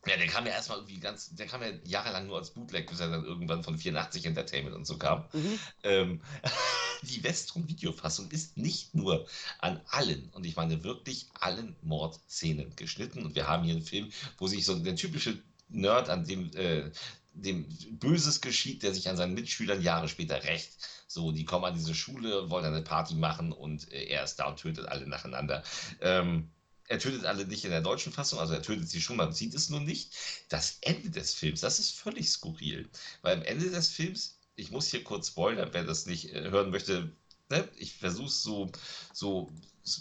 [0.06, 3.00] Ja, der kam ja erstmal irgendwie ganz, der kam ja jahrelang nur als Bootleg, bis
[3.00, 5.24] er dann irgendwann von 84 Entertainment und so kam.
[5.32, 5.58] Mhm.
[5.82, 6.20] Ähm,
[7.02, 9.26] die Westrum-Videofassung ist nicht nur
[9.58, 13.24] an allen, und ich meine wirklich allen Mordszenen geschnitten.
[13.24, 16.90] Und wir haben hier einen Film, wo sich so der typische Nerd, an dem, äh,
[17.33, 20.72] dem Böses geschieht, der sich an seinen Mitschülern Jahre später rächt.
[21.07, 24.46] So, die kommen an diese Schule, wollen eine Party machen und äh, er ist da
[24.48, 25.62] und tötet alle nacheinander.
[26.00, 26.50] Ähm,
[26.88, 29.54] er tötet alle nicht in der deutschen Fassung, also er tötet sie schon, man sieht
[29.54, 30.14] es nur nicht.
[30.48, 32.88] Das Ende des Films, das ist völlig skurril.
[33.22, 36.70] Weil am Ende des Films, ich muss hier kurz spoilern, wer das nicht äh, hören
[36.70, 37.12] möchte,
[37.50, 37.68] ne?
[37.76, 38.70] ich versuche es so,
[39.12, 39.52] so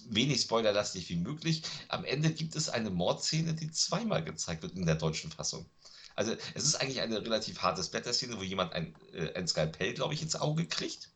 [0.09, 1.63] wenig spoilerlastig wie möglich.
[1.87, 5.65] Am Ende gibt es eine Mordszene, die zweimal gezeigt wird in der deutschen Fassung.
[6.15, 10.13] Also es ist eigentlich eine relativ harte Splatter-Szene, wo jemand ein, äh, ein Skalpell, glaube
[10.13, 11.09] ich, ins Auge kriegt.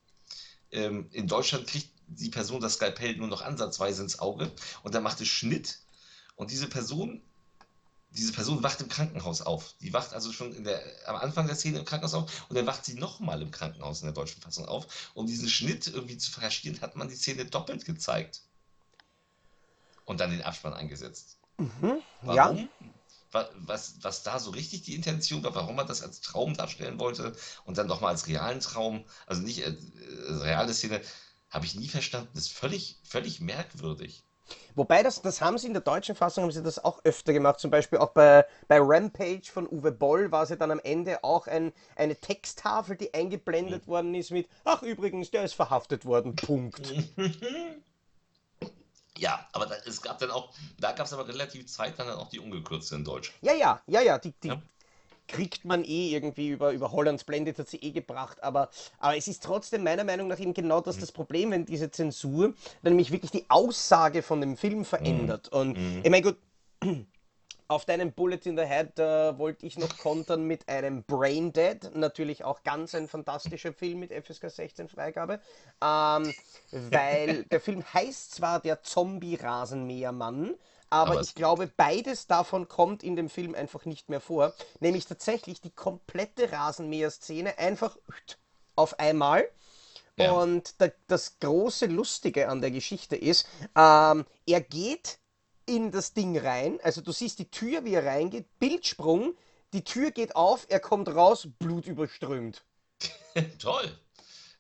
[0.72, 4.52] Ähm, in Deutschland kriegt die Person das Skalpell nur noch ansatzweise ins Auge
[4.84, 5.80] und dann macht es Schnitt
[6.36, 7.22] und diese Person
[8.12, 9.74] diese Person wacht im Krankenhaus auf.
[9.82, 12.86] Die wacht also schon der, am Anfang der Szene im Krankenhaus auf und dann wacht
[12.86, 15.12] sie nochmal im Krankenhaus in der deutschen Fassung auf.
[15.14, 18.42] Um diesen Schnitt irgendwie zu verstehen, hat man die Szene doppelt gezeigt.
[20.06, 21.38] Und dann den Abspann eingesetzt.
[21.58, 22.58] Mhm, Warum?
[22.58, 22.68] Ja
[23.32, 27.36] was, was da so richtig die Intention war, warum man das als Traum darstellen wollte
[27.66, 29.74] und dann nochmal als realen Traum, also nicht äh,
[30.28, 31.02] reale Szene,
[31.50, 32.30] habe ich nie verstanden.
[32.34, 34.24] Das ist völlig, völlig merkwürdig.
[34.76, 37.60] Wobei, das, das haben sie in der deutschen Fassung, haben sie das auch öfter gemacht.
[37.60, 41.24] Zum Beispiel auch bei, bei Rampage von Uwe Boll war es ja dann am Ende
[41.24, 43.92] auch ein, eine Texttafel, die eingeblendet mhm.
[43.92, 46.94] worden ist mit, ach übrigens, der ist verhaftet worden, Punkt.
[49.18, 52.30] Ja, aber da, es gab dann auch, da gab es aber relativ zeitnah dann auch
[52.30, 53.34] die ungekürzte in Deutsch.
[53.42, 54.62] Ja, ja, ja, ja, die, die ja.
[55.32, 59.28] Kriegt man eh irgendwie über, über Hollands Blended hat sie eh gebracht, aber, aber es
[59.28, 61.02] ist trotzdem meiner Meinung nach eben genau das, mhm.
[61.02, 65.50] das Problem, wenn diese Zensur dann nämlich wirklich die Aussage von dem Film verändert.
[65.52, 65.60] Mhm.
[65.60, 66.02] Und mhm.
[66.04, 66.38] ich meine, gut,
[67.70, 71.96] auf deinem Bullet in the Head äh, wollte ich noch kontern mit einem Brain Dead,
[71.96, 75.40] natürlich auch ganz ein fantastischer Film mit FSK 16 Freigabe,
[75.82, 76.34] ähm,
[76.72, 80.56] weil der Film heißt zwar der Zombie-Rasenmähermann,
[80.92, 85.06] aber, aber ich glaube, beides davon kommt in dem Film einfach nicht mehr vor, nämlich
[85.06, 87.98] tatsächlich die komplette Rasenmäher-Szene einfach
[88.76, 89.50] auf einmal.
[90.18, 90.34] Ja.
[90.34, 90.76] Und
[91.08, 95.18] das große Lustige an der Geschichte ist, ähm, er geht
[95.66, 96.80] in das Ding rein.
[96.84, 99.34] Also du siehst die Tür, wie er reingeht, Bildsprung,
[99.72, 102.64] die Tür geht auf, er kommt raus, Blut überströmt.
[103.60, 103.98] Toll.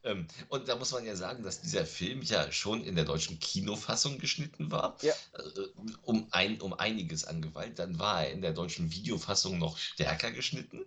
[0.03, 3.39] Ähm, und da muss man ja sagen, dass dieser Film ja schon in der deutschen
[3.39, 4.97] Kinofassung geschnitten war.
[5.01, 5.13] Ja.
[5.33, 5.67] Äh,
[6.03, 7.77] um, ein, um einiges an Gewalt.
[7.79, 10.85] Dann war er in der deutschen Videofassung noch stärker geschnitten.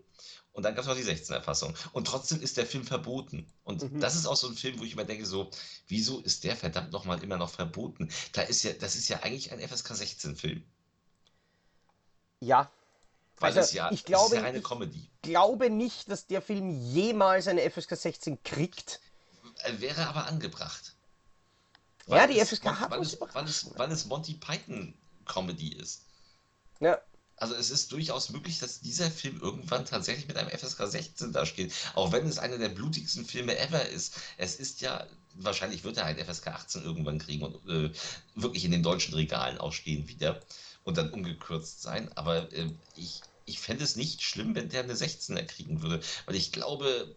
[0.52, 1.74] Und dann gab es noch die 16er-Fassung.
[1.92, 3.52] Und trotzdem ist der Film verboten.
[3.64, 4.00] Und mhm.
[4.00, 5.50] das ist auch so ein Film, wo ich immer denke, so,
[5.88, 8.08] wieso ist der verdammt nochmal immer noch verboten?
[8.32, 10.62] Da ist ja, das ist ja eigentlich ein FSK 16-Film.
[12.38, 12.70] Ja.
[13.38, 14.98] Weil also, es ja, ich glaube, ist ja eine Comedy.
[15.00, 19.00] Ich glaube nicht, dass der Film jemals eine FSK 16 kriegt.
[19.64, 20.94] Äh, wäre aber angebracht.
[22.06, 26.02] Weil ja, die FSK hat weil es, weil, es, weil es Monty Python Comedy ist.
[26.80, 27.00] Ja.
[27.36, 31.44] Also es ist durchaus möglich, dass dieser Film irgendwann tatsächlich mit einem FSK 16 da
[31.46, 31.72] steht.
[31.94, 34.14] Auch wenn es einer der blutigsten Filme ever ist.
[34.36, 37.90] Es ist ja, wahrscheinlich wird er einen FSK 18 irgendwann kriegen und äh,
[38.34, 40.40] wirklich in den deutschen Regalen auch stehen wieder
[40.84, 42.10] und dann umgekürzt sein.
[42.16, 46.04] Aber äh, ich, ich fände es nicht schlimm, wenn der eine 16er kriegen würde.
[46.26, 47.16] Weil ich glaube,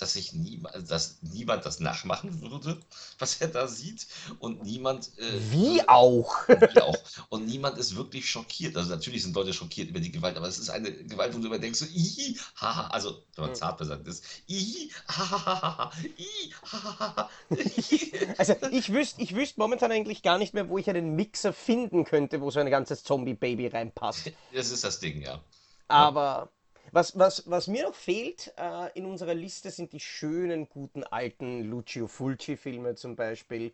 [0.00, 2.78] dass sich niemand, dass niemand das nachmachen würde,
[3.18, 4.06] was er da sieht.
[4.38, 5.10] Und niemand.
[5.18, 6.34] Äh, wie auch?
[6.48, 6.96] wie auch.
[7.28, 8.76] Und niemand ist wirklich schockiert.
[8.76, 11.46] Also natürlich sind Leute schockiert über die Gewalt, aber es ist eine Gewalt, wo du
[11.46, 17.30] immer denkst, so, ihi, haha, also wenn man zart besandt ist, ihi, hahaha, ihi, hahaha.
[18.38, 22.04] Also ich wüsste ich wüsst momentan eigentlich gar nicht mehr, wo ich einen Mixer finden
[22.04, 24.32] könnte, wo so ein ganzes Zombie-Baby reinpasst.
[24.52, 25.40] Das ist das Ding, ja.
[25.88, 26.50] Aber.
[26.92, 31.64] Was, was, was mir noch fehlt äh, in unserer Liste sind die schönen, guten alten
[31.64, 33.72] Lucio Fulci-Filme zum Beispiel.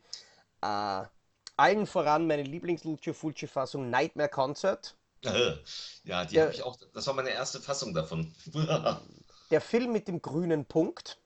[0.62, 1.02] Äh,
[1.56, 4.96] allen voran meine Lieblings-Lucio Fulci-Fassung Nightmare Concert.
[6.04, 6.76] Ja, die habe ich auch.
[6.92, 8.34] Das war meine erste Fassung davon.
[9.50, 11.18] der Film mit dem grünen Punkt,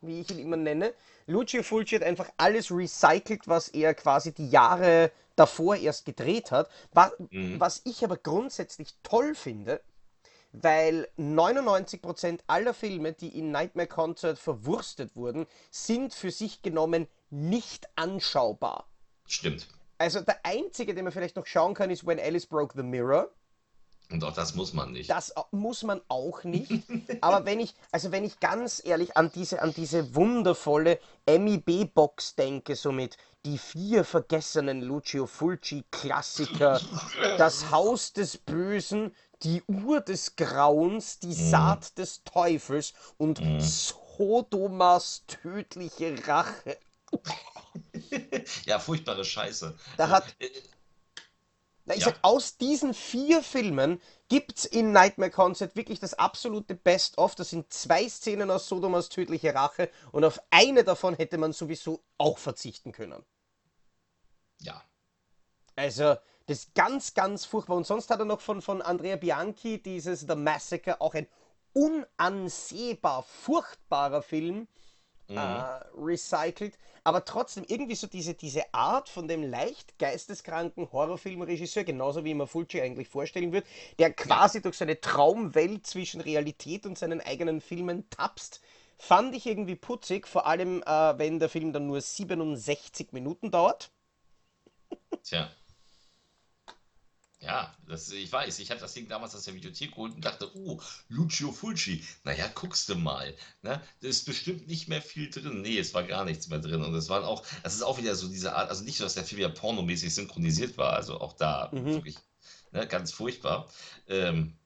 [0.00, 0.94] wie ich ihn immer nenne.
[1.26, 6.70] Lucio Fulci hat einfach alles recycelt, was er quasi die Jahre davor erst gedreht hat.
[6.92, 7.60] Was, mhm.
[7.60, 9.80] was ich aber grundsätzlich toll finde,
[10.62, 17.88] weil 99% aller Filme, die in Nightmare Concert verwurstet wurden, sind für sich genommen nicht
[17.96, 18.88] anschaubar.
[19.26, 19.68] Stimmt.
[19.98, 23.30] Also der einzige, den man vielleicht noch schauen kann, ist When Alice Broke the Mirror.
[24.10, 25.10] Und auch das muss man nicht.
[25.10, 26.70] Das muss man auch nicht.
[27.22, 32.76] Aber wenn ich, also wenn ich ganz ehrlich an diese, an diese wundervolle MIB-Box denke,
[32.76, 36.80] somit die vier vergessenen Lucio Fulci-Klassiker,
[37.38, 41.34] das Haus des Bösen, die Uhr des Grauens, die Mhm.
[41.34, 46.78] Saat des Teufels und Sodomas tödliche Rache.
[48.66, 49.76] ja, furchtbare Scheiße.
[49.96, 50.50] Da hat- Äh,
[51.88, 52.06] Na, ich Ja.
[52.06, 57.34] sag, aus diesen vier Filmen gibt's in Nightmare Concert wirklich das absolute Best-of.
[57.36, 62.02] Das sind zwei Szenen aus Sodomas tödliche Rache und auf eine davon hätte man sowieso
[62.18, 63.24] auch verzichten können.
[64.60, 64.82] ja.
[65.76, 66.16] Also,
[66.46, 67.76] das ist ganz, ganz furchtbar.
[67.76, 71.26] Und sonst hat er noch von, von Andrea Bianchi dieses The Massacre, auch ein
[71.72, 74.68] unansehbar furchtbarer Film,
[75.28, 75.36] Mhm.
[75.36, 76.78] äh, recycelt.
[77.04, 82.46] Aber trotzdem irgendwie so diese, diese Art von dem leicht geisteskranken Horrorfilmregisseur, genauso wie man
[82.48, 83.66] Fulci eigentlich vorstellen wird,
[83.98, 88.60] der quasi durch seine Traumwelt zwischen Realität und seinen eigenen Filmen tapst,
[88.98, 93.90] fand ich irgendwie putzig, vor allem äh, wenn der Film dann nur 67 Minuten dauert.
[95.22, 95.50] Tja.
[97.40, 100.50] Ja, das, ich weiß, ich habe das Ding damals aus der Videothek geholt und dachte,
[100.56, 103.34] oh, Lucio Fulci, naja, guckst du mal.
[103.62, 103.82] Ne?
[104.00, 105.60] Da ist bestimmt nicht mehr viel drin.
[105.60, 106.82] Nee, es war gar nichts mehr drin.
[106.82, 109.14] Und es waren auch, das ist auch wieder so diese Art, also nicht so, dass
[109.14, 111.86] der Film ja pornomäßig synchronisiert war, also auch da Mhm.
[111.92, 112.16] wirklich
[112.72, 113.68] ne, ganz furchtbar.
[114.06, 114.56] Ähm,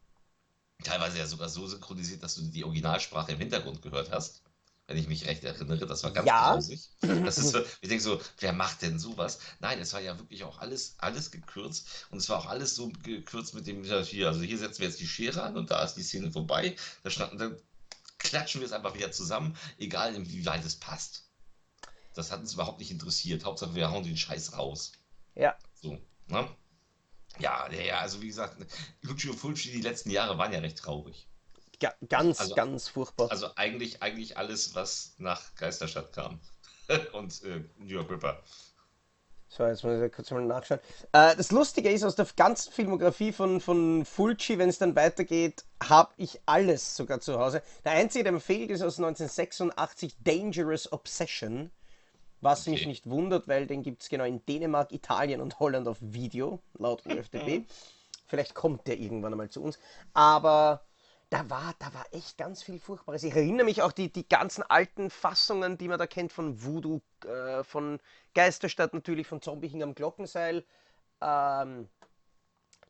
[0.84, 4.42] teilweise ja sogar so synchronisiert, dass du die Originalsprache im Hintergrund gehört hast.
[4.90, 6.52] Wenn ich mich recht erinnere, das war ganz Ja.
[6.54, 6.88] grausig.
[7.00, 9.38] Das ist so, ich denke so, wer macht denn sowas?
[9.60, 12.88] Nein, es war ja wirklich auch alles, alles gekürzt und es war auch alles so
[13.04, 15.94] gekürzt mit dem hier, also hier setzen wir jetzt die Schere an und da ist
[15.94, 16.74] die Szene vorbei.
[17.04, 17.56] Da schnappen, dann
[18.18, 21.28] klatschen wir es einfach wieder zusammen, egal inwieweit es passt.
[22.14, 23.44] Das hat uns überhaupt nicht interessiert.
[23.44, 24.90] Hauptsache wir hauen den Scheiß raus.
[25.36, 25.56] Ja.
[25.80, 26.48] So, ne?
[27.38, 28.56] Ja, ja, ja, also wie gesagt,
[29.02, 31.28] Lucio Fulci, die letzten Jahre waren ja recht traurig.
[31.80, 33.30] Ga ganz, Also- ganz furchtbar.
[33.30, 36.40] Also eigentlich, eigentlich alles, was nach Geisterstadt kam.
[37.12, 38.42] Und äh, New York Ripper.
[39.48, 40.78] So, jetzt muss ich kurz mal nachschauen.
[41.12, 45.64] Äh, das Lustige ist, aus der ganzen Filmografie von, von Fulci, wenn es dann weitergeht,
[45.82, 47.60] habe ich alles sogar zu Hause.
[47.84, 51.70] Der einzige, der mir fehlt, ist aus 1986 Dangerous Obsession.
[52.42, 52.88] Was mich Okay.
[52.88, 57.04] nicht wundert, weil den gibt es genau in Dänemark, Italien und Holland auf Video, laut
[57.06, 57.18] Mhm.
[57.18, 57.66] UFDB.
[58.28, 59.78] Vielleicht kommt der irgendwann einmal zu uns.
[60.14, 60.84] Aber
[61.30, 63.22] da war, da war echt ganz viel Furchtbares.
[63.22, 67.00] Ich erinnere mich auch die, die ganzen alten Fassungen, die man da kennt von Voodoo,
[67.24, 68.00] äh, von
[68.34, 70.64] Geisterstadt natürlich, von Zombie hing am Glockenseil.
[71.20, 71.88] Ähm,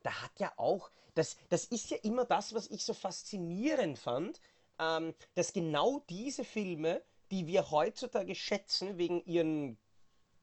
[0.03, 4.41] da hat ja auch, das, das ist ja immer das, was ich so faszinierend fand,
[4.79, 9.77] ähm, dass genau diese Filme, die wir heutzutage schätzen wegen ihren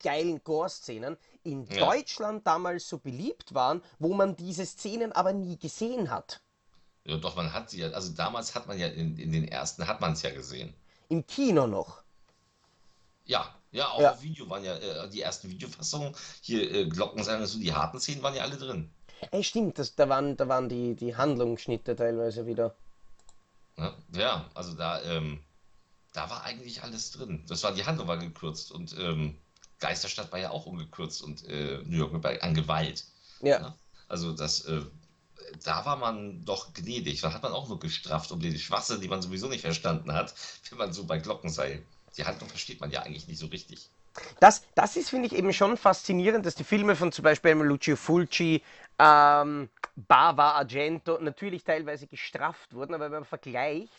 [0.01, 1.87] geilen Gore-Szenen, in Ja.
[1.87, 6.41] Deutschland damals so beliebt waren, wo man diese Szenen aber nie gesehen hat.
[7.09, 9.87] Ja, doch, man hat sie ja, also damals hat man ja in, in den ersten,
[9.87, 10.75] hat man es ja gesehen.
[11.09, 12.03] Im Kino noch.
[13.25, 14.21] Ja, ja, auch Ja.
[14.21, 16.15] Video waren ja äh, die ersten Videofassungen.
[16.43, 18.91] Hier äh, Glockenseil und so, die harten Szenen waren ja alle drin.
[19.31, 22.75] Ey, stimmt, das, da waren, da waren die, die Handlungsschnitte teilweise wieder.
[23.77, 23.95] Ne?
[24.13, 25.43] Ja, also da, ähm,
[26.13, 27.43] da war eigentlich alles drin.
[27.49, 29.39] Das war, die Handlung war gekürzt und ähm,
[29.81, 33.05] Geisterstadt war ja auch ungekürzt und äh, New York Ripper an Gewalt.
[33.41, 33.61] Ja.
[33.61, 33.75] Ja.
[34.09, 34.83] Also das, äh,
[35.65, 37.21] da war man doch gnädig.
[37.21, 40.35] Da hat man auch nur gestrafft um die Schwachsinn, die man sowieso nicht verstanden hat,
[40.71, 41.83] wenn man so bei Glockenseil.
[42.17, 43.91] Die Handlung versteht man ja eigentlich nicht so richtig.
[44.41, 47.97] Das, das ist, finde ich, eben schon faszinierend, dass die Filme von zum Beispiel Lucio
[47.97, 48.63] Fulci,
[48.99, 53.93] ähm, Bava Argento natürlich teilweise gestrafft wurden, aber wenn man vergleicht,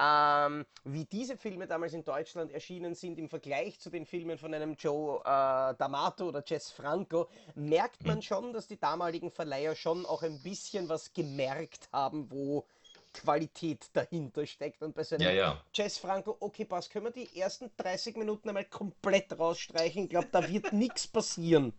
[0.00, 4.54] ähm, wie diese Filme damals in Deutschland erschienen sind im Vergleich zu den Filmen von
[4.54, 10.06] einem Joe äh, D'Amato oder Jess Franco, merkt man schon, dass die damaligen Verleiher schon
[10.06, 12.66] auch ein bisschen was gemerkt haben, wo
[13.12, 14.82] Qualität dahinter steckt.
[14.82, 15.64] Und bei so einem Ja, ja.
[15.74, 20.04] Jess Franco, okay, pass, können wir die ersten 30 Minuten einmal komplett rausstreichen?
[20.04, 21.74] Ich glaube, da wird nichts passieren.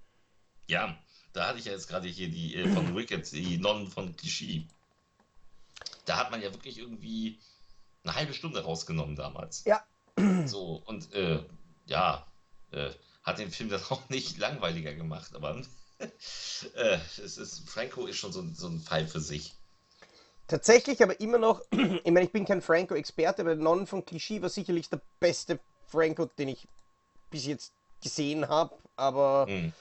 [0.67, 0.95] Ja,
[1.33, 4.67] da hatte ich ja jetzt gerade hier die äh, von Wicked, die Nonnen von Clichy.
[6.05, 7.39] Da hat man ja wirklich irgendwie
[8.03, 9.65] eine halbe Stunde rausgenommen damals.
[9.65, 9.83] Ja.
[10.45, 11.43] So, und äh,
[11.85, 12.25] ja,
[12.71, 12.89] äh,
[13.23, 15.61] hat den Film dann auch nicht langweiliger gemacht, aber
[15.99, 19.53] äh, es ist, Franco ist schon so, ein- so ein Fall für sich.
[20.47, 24.49] Tatsächlich aber immer noch, ich meine, ich bin kein Franco-Experte, aber Non von Clichy war
[24.49, 26.67] sicherlich der beste Franco, den ich
[27.29, 27.73] bis jetzt
[28.03, 28.75] gesehen habe.
[28.97, 29.71] Aber Hm.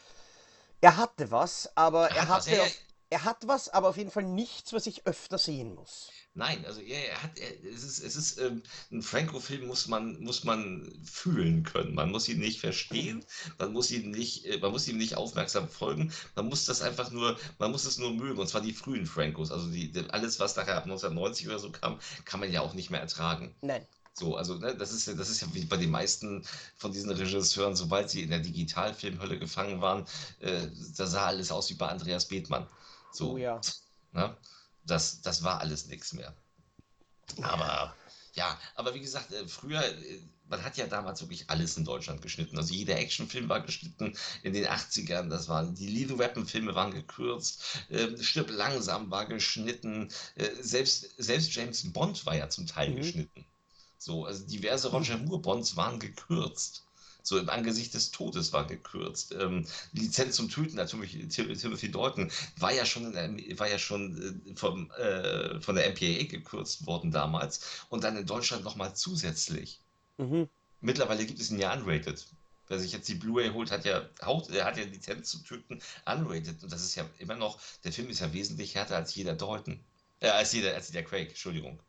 [0.80, 2.68] er hatte was, aber er hatte ja, auch,
[3.10, 6.10] er hat was, aber auf jeden Fall nichts, was ich öfter sehen muss.
[6.34, 10.20] Nein, also er, er hat, er, es ist, es ist ähm, ein Franco-Film muss man,
[10.20, 11.94] muss man fühlen können.
[11.94, 13.24] Man muss ihn nicht verstehen,
[13.58, 16.12] man muss ihn nicht, äh, man muss ihm nicht aufmerksam folgen.
[16.36, 18.38] Man muss das einfach nur, man muss es nur mögen.
[18.38, 19.50] Und zwar die frühen Francos.
[19.50, 22.74] Also die, die alles, was nachher ab 1990 oder so kam, kann man ja auch
[22.74, 23.52] nicht mehr ertragen.
[23.60, 23.84] Nein.
[24.12, 26.44] So, also ne, das ist ja, das ist ja wie bei den meisten
[26.76, 30.06] von diesen Regisseuren, sobald sie in der Digitalfilmhölle gefangen waren,
[30.40, 32.68] äh, da sah alles aus wie bei Andreas Bethmann.
[33.10, 33.60] So, Oh ja.
[34.12, 34.36] ne?
[34.84, 36.36] Das, das war alles nichts mehr.
[37.42, 37.96] Aber
[38.34, 42.22] ja, aber wie gesagt, äh, früher, äh, man hat ja damals wirklich alles in Deutschland
[42.22, 42.56] geschnitten.
[42.58, 45.28] Also jeder Actionfilm war geschnitten in den 80ern.
[45.28, 50.10] Das waren, die Lethal Weapon-Filme waren gekürzt, ähm, Stirb langsam war geschnitten.
[50.36, 52.94] Äh, selbst, selbst James Bond war ja zum Teil Mhm.
[52.94, 53.46] geschnitten.
[53.98, 56.89] So, also diverse Roger Moore-Bonds waren gekürzt.
[57.22, 59.34] So im Angesicht des Todes war gekürzt.
[59.38, 63.78] Ähm, Lizenz zum Töten, natürlich Tim- Timothy Dalton, war ja schon, in der, war ja
[63.78, 68.94] schon äh, vom, äh, von der MPAA gekürzt worden damals und dann in Deutschland nochmal
[68.94, 69.80] zusätzlich.
[70.18, 70.48] Mhm.
[70.80, 72.26] Mittlerweile gibt es ihn ja unrated.
[72.68, 75.80] Wer sich jetzt die Blu-ray holt, hat ja, Haut, er hat ja Lizenz zum Töten
[76.06, 79.34] unrated und das ist ja immer noch, der Film ist ja wesentlich härter als jeder
[79.34, 79.80] Dalton.
[80.20, 81.80] Äh, als jeder, als jeder Craig, Entschuldigung.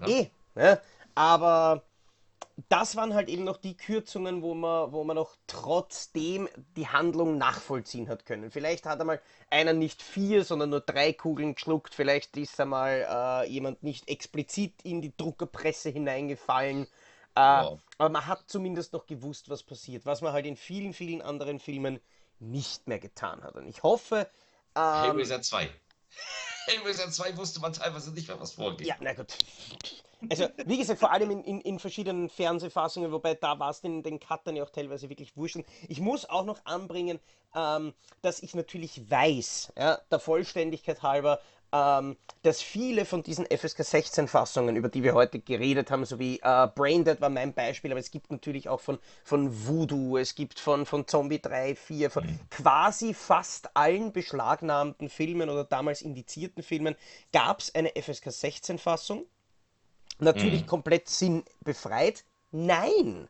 [0.00, 0.08] Ja.
[0.08, 0.80] Eh, ne?
[1.14, 1.82] Aber
[2.68, 7.36] das waren halt eben noch die Kürzungen, wo man, wo man noch trotzdem die Handlung
[7.38, 8.50] nachvollziehen hat können.
[8.50, 9.20] Vielleicht hat einmal
[9.50, 11.94] einer nicht vier, sondern nur drei Kugeln geschluckt.
[11.94, 13.06] Vielleicht ist einmal
[13.46, 16.84] äh, jemand nicht explizit in die Druckerpresse hineingefallen.
[17.34, 17.80] Äh, Wow.
[17.98, 21.58] Aber man hat zumindest noch gewusst, was passiert, was man halt in vielen, vielen anderen
[21.58, 22.00] Filmen
[22.38, 23.56] nicht mehr getan hat.
[23.56, 24.28] Und ich hoffe,
[24.74, 25.70] ähm, Hellraiser 2.
[26.66, 28.86] Hellraiser 2 wusste man teilweise nicht mehr, was vorgeht.
[28.86, 29.36] Ja, na gut.
[30.30, 34.02] Also, wie gesagt, vor allem in, in, in verschiedenen Fernsehfassungen, wobei da war es den,
[34.02, 35.58] den Cuttern ja auch teilweise wirklich wurscht.
[35.88, 37.18] Ich muss auch noch anbringen,
[37.54, 37.92] ähm,
[38.22, 41.40] dass ich natürlich weiß, ja, der Vollständigkeit halber,
[41.72, 46.18] ähm, dass viele von diesen FSK 16 Fassungen, über die wir heute geredet haben, so
[46.18, 50.34] wie äh, Braindead war mein Beispiel, aber es gibt natürlich auch von, von Voodoo, es
[50.34, 56.62] gibt von, von Zombie 3, 4, von quasi fast allen beschlagnahmten Filmen oder damals indizierten
[56.62, 56.94] Filmen
[57.32, 59.26] gab es eine FSK 16 Fassung.
[60.18, 60.66] Natürlich Mhm.
[60.66, 62.24] komplett sinnbefreit.
[62.50, 63.28] Nein!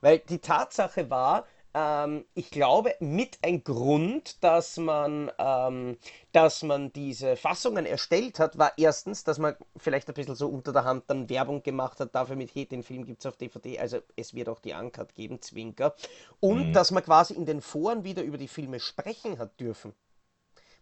[0.00, 5.98] Weil die Tatsache war, ähm, ich glaube, mit ein Grund, dass man, ähm,
[6.32, 10.72] dass man diese Fassungen erstellt hat, war erstens, dass man vielleicht ein bisschen so unter
[10.72, 13.78] der Hand dann Werbung gemacht hat, dafür mit, hey, den Film gibt es auf DVD,
[13.78, 15.94] also es wird auch die Uncut geben, Zwinker.
[16.40, 16.76] Und Mhm.
[16.76, 19.94] dass man quasi in den Foren wieder über die Filme sprechen hat dürfen.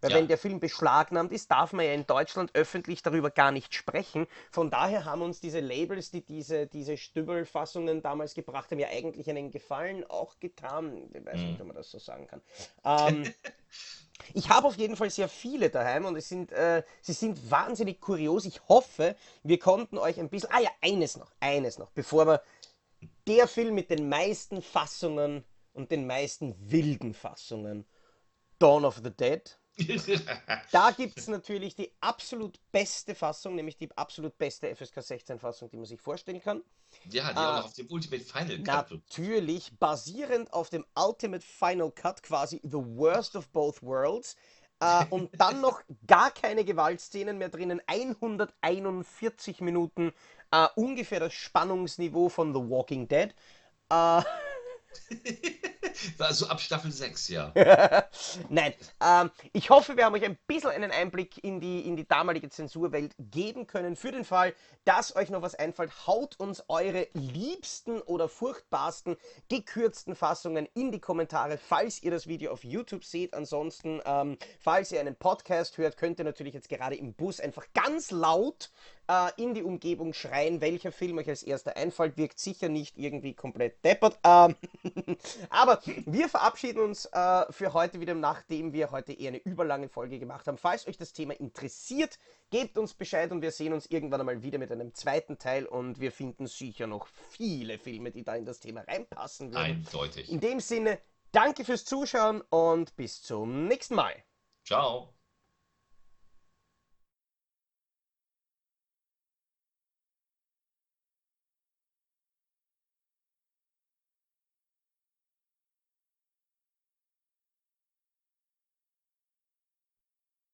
[0.05, 0.17] Weil Ja.
[0.19, 4.27] wenn der Film beschlagnahmt ist, darf man ja in Deutschland öffentlich darüber gar nicht sprechen.
[4.51, 9.31] Von daher haben uns diese Labels, die diese, diese Stübelfassungen damals gebracht haben, ja eigentlich
[9.31, 11.09] einen Gefallen auch getan.
[11.15, 12.43] Ich weiß nicht, ob man das so sagen kann.
[12.85, 13.33] Ähm,
[14.35, 17.99] ich habe auf jeden Fall sehr viele daheim und es sind, äh, sie sind wahnsinnig
[17.99, 18.45] kurios.
[18.45, 20.51] Ich hoffe, wir konnten euch ein bisschen.
[20.53, 22.43] Ah ja, eines noch, eines noch, bevor wir.
[23.27, 27.87] Der Film mit den meisten Fassungen und den meisten wilden Fassungen.
[28.59, 29.59] Dawn of the Dead.
[30.71, 35.69] Da gibt es natürlich die absolut beste Fassung, nämlich die absolut beste FSK 16 Fassung,
[35.71, 36.63] die man sich vorstellen kann.
[37.11, 37.53] ja, die Ah.
[37.53, 38.91] auch noch auf dem Ultimate Final Cut.
[38.93, 44.37] Natürlich basierend auf dem Ultimate Final Cut, quasi The Worst of Both Worlds.
[44.81, 47.81] Äh, und dann noch gar keine Gewaltszenen mehr drinnen.
[47.87, 50.13] 141 Minuten,
[50.51, 53.35] äh, ungefähr das Spannungsniveau von The Walking Dead.
[53.91, 54.23] Äh,
[56.19, 57.53] Also ab Staffel 6, ja.
[58.49, 62.07] Nein, ähm, ich hoffe, wir haben euch ein bisschen einen Einblick in die, in die
[62.07, 63.97] damalige Zensurwelt geben können.
[63.97, 69.17] Für den Fall, dass euch noch was einfällt, haut uns eure liebsten oder furchtbarsten
[69.49, 73.35] gekürzten Fassungen in die Kommentare, falls ihr das Video auf YouTube seht.
[73.35, 77.67] Ansonsten, ähm, falls ihr einen Podcast hört, könnt ihr natürlich jetzt gerade im Bus einfach
[77.75, 78.71] ganz laut
[79.09, 82.17] äh, in die Umgebung schreien, welcher Film euch als erster einfällt.
[82.17, 84.19] Wirkt sicher nicht irgendwie komplett deppert.
[84.25, 84.57] Ähm,
[85.51, 90.19] aber wir verabschieden uns äh, für heute wieder, nachdem wir heute eher eine überlange Folge
[90.19, 90.59] gemacht haben.
[90.59, 92.19] Falls euch das Thema interessiert,
[92.51, 96.01] gebt uns Bescheid und wir sehen uns irgendwann einmal wieder mit einem zweiten Teil und
[96.01, 99.63] wir finden sicher noch viele Filme, die da in das Thema reinpassen würden.
[99.63, 100.31] Eindeutig.
[100.31, 100.99] In dem Sinne,
[101.33, 104.15] danke fürs Zuschauen und bis zum nächsten Mal.
[104.65, 105.14] Ciao.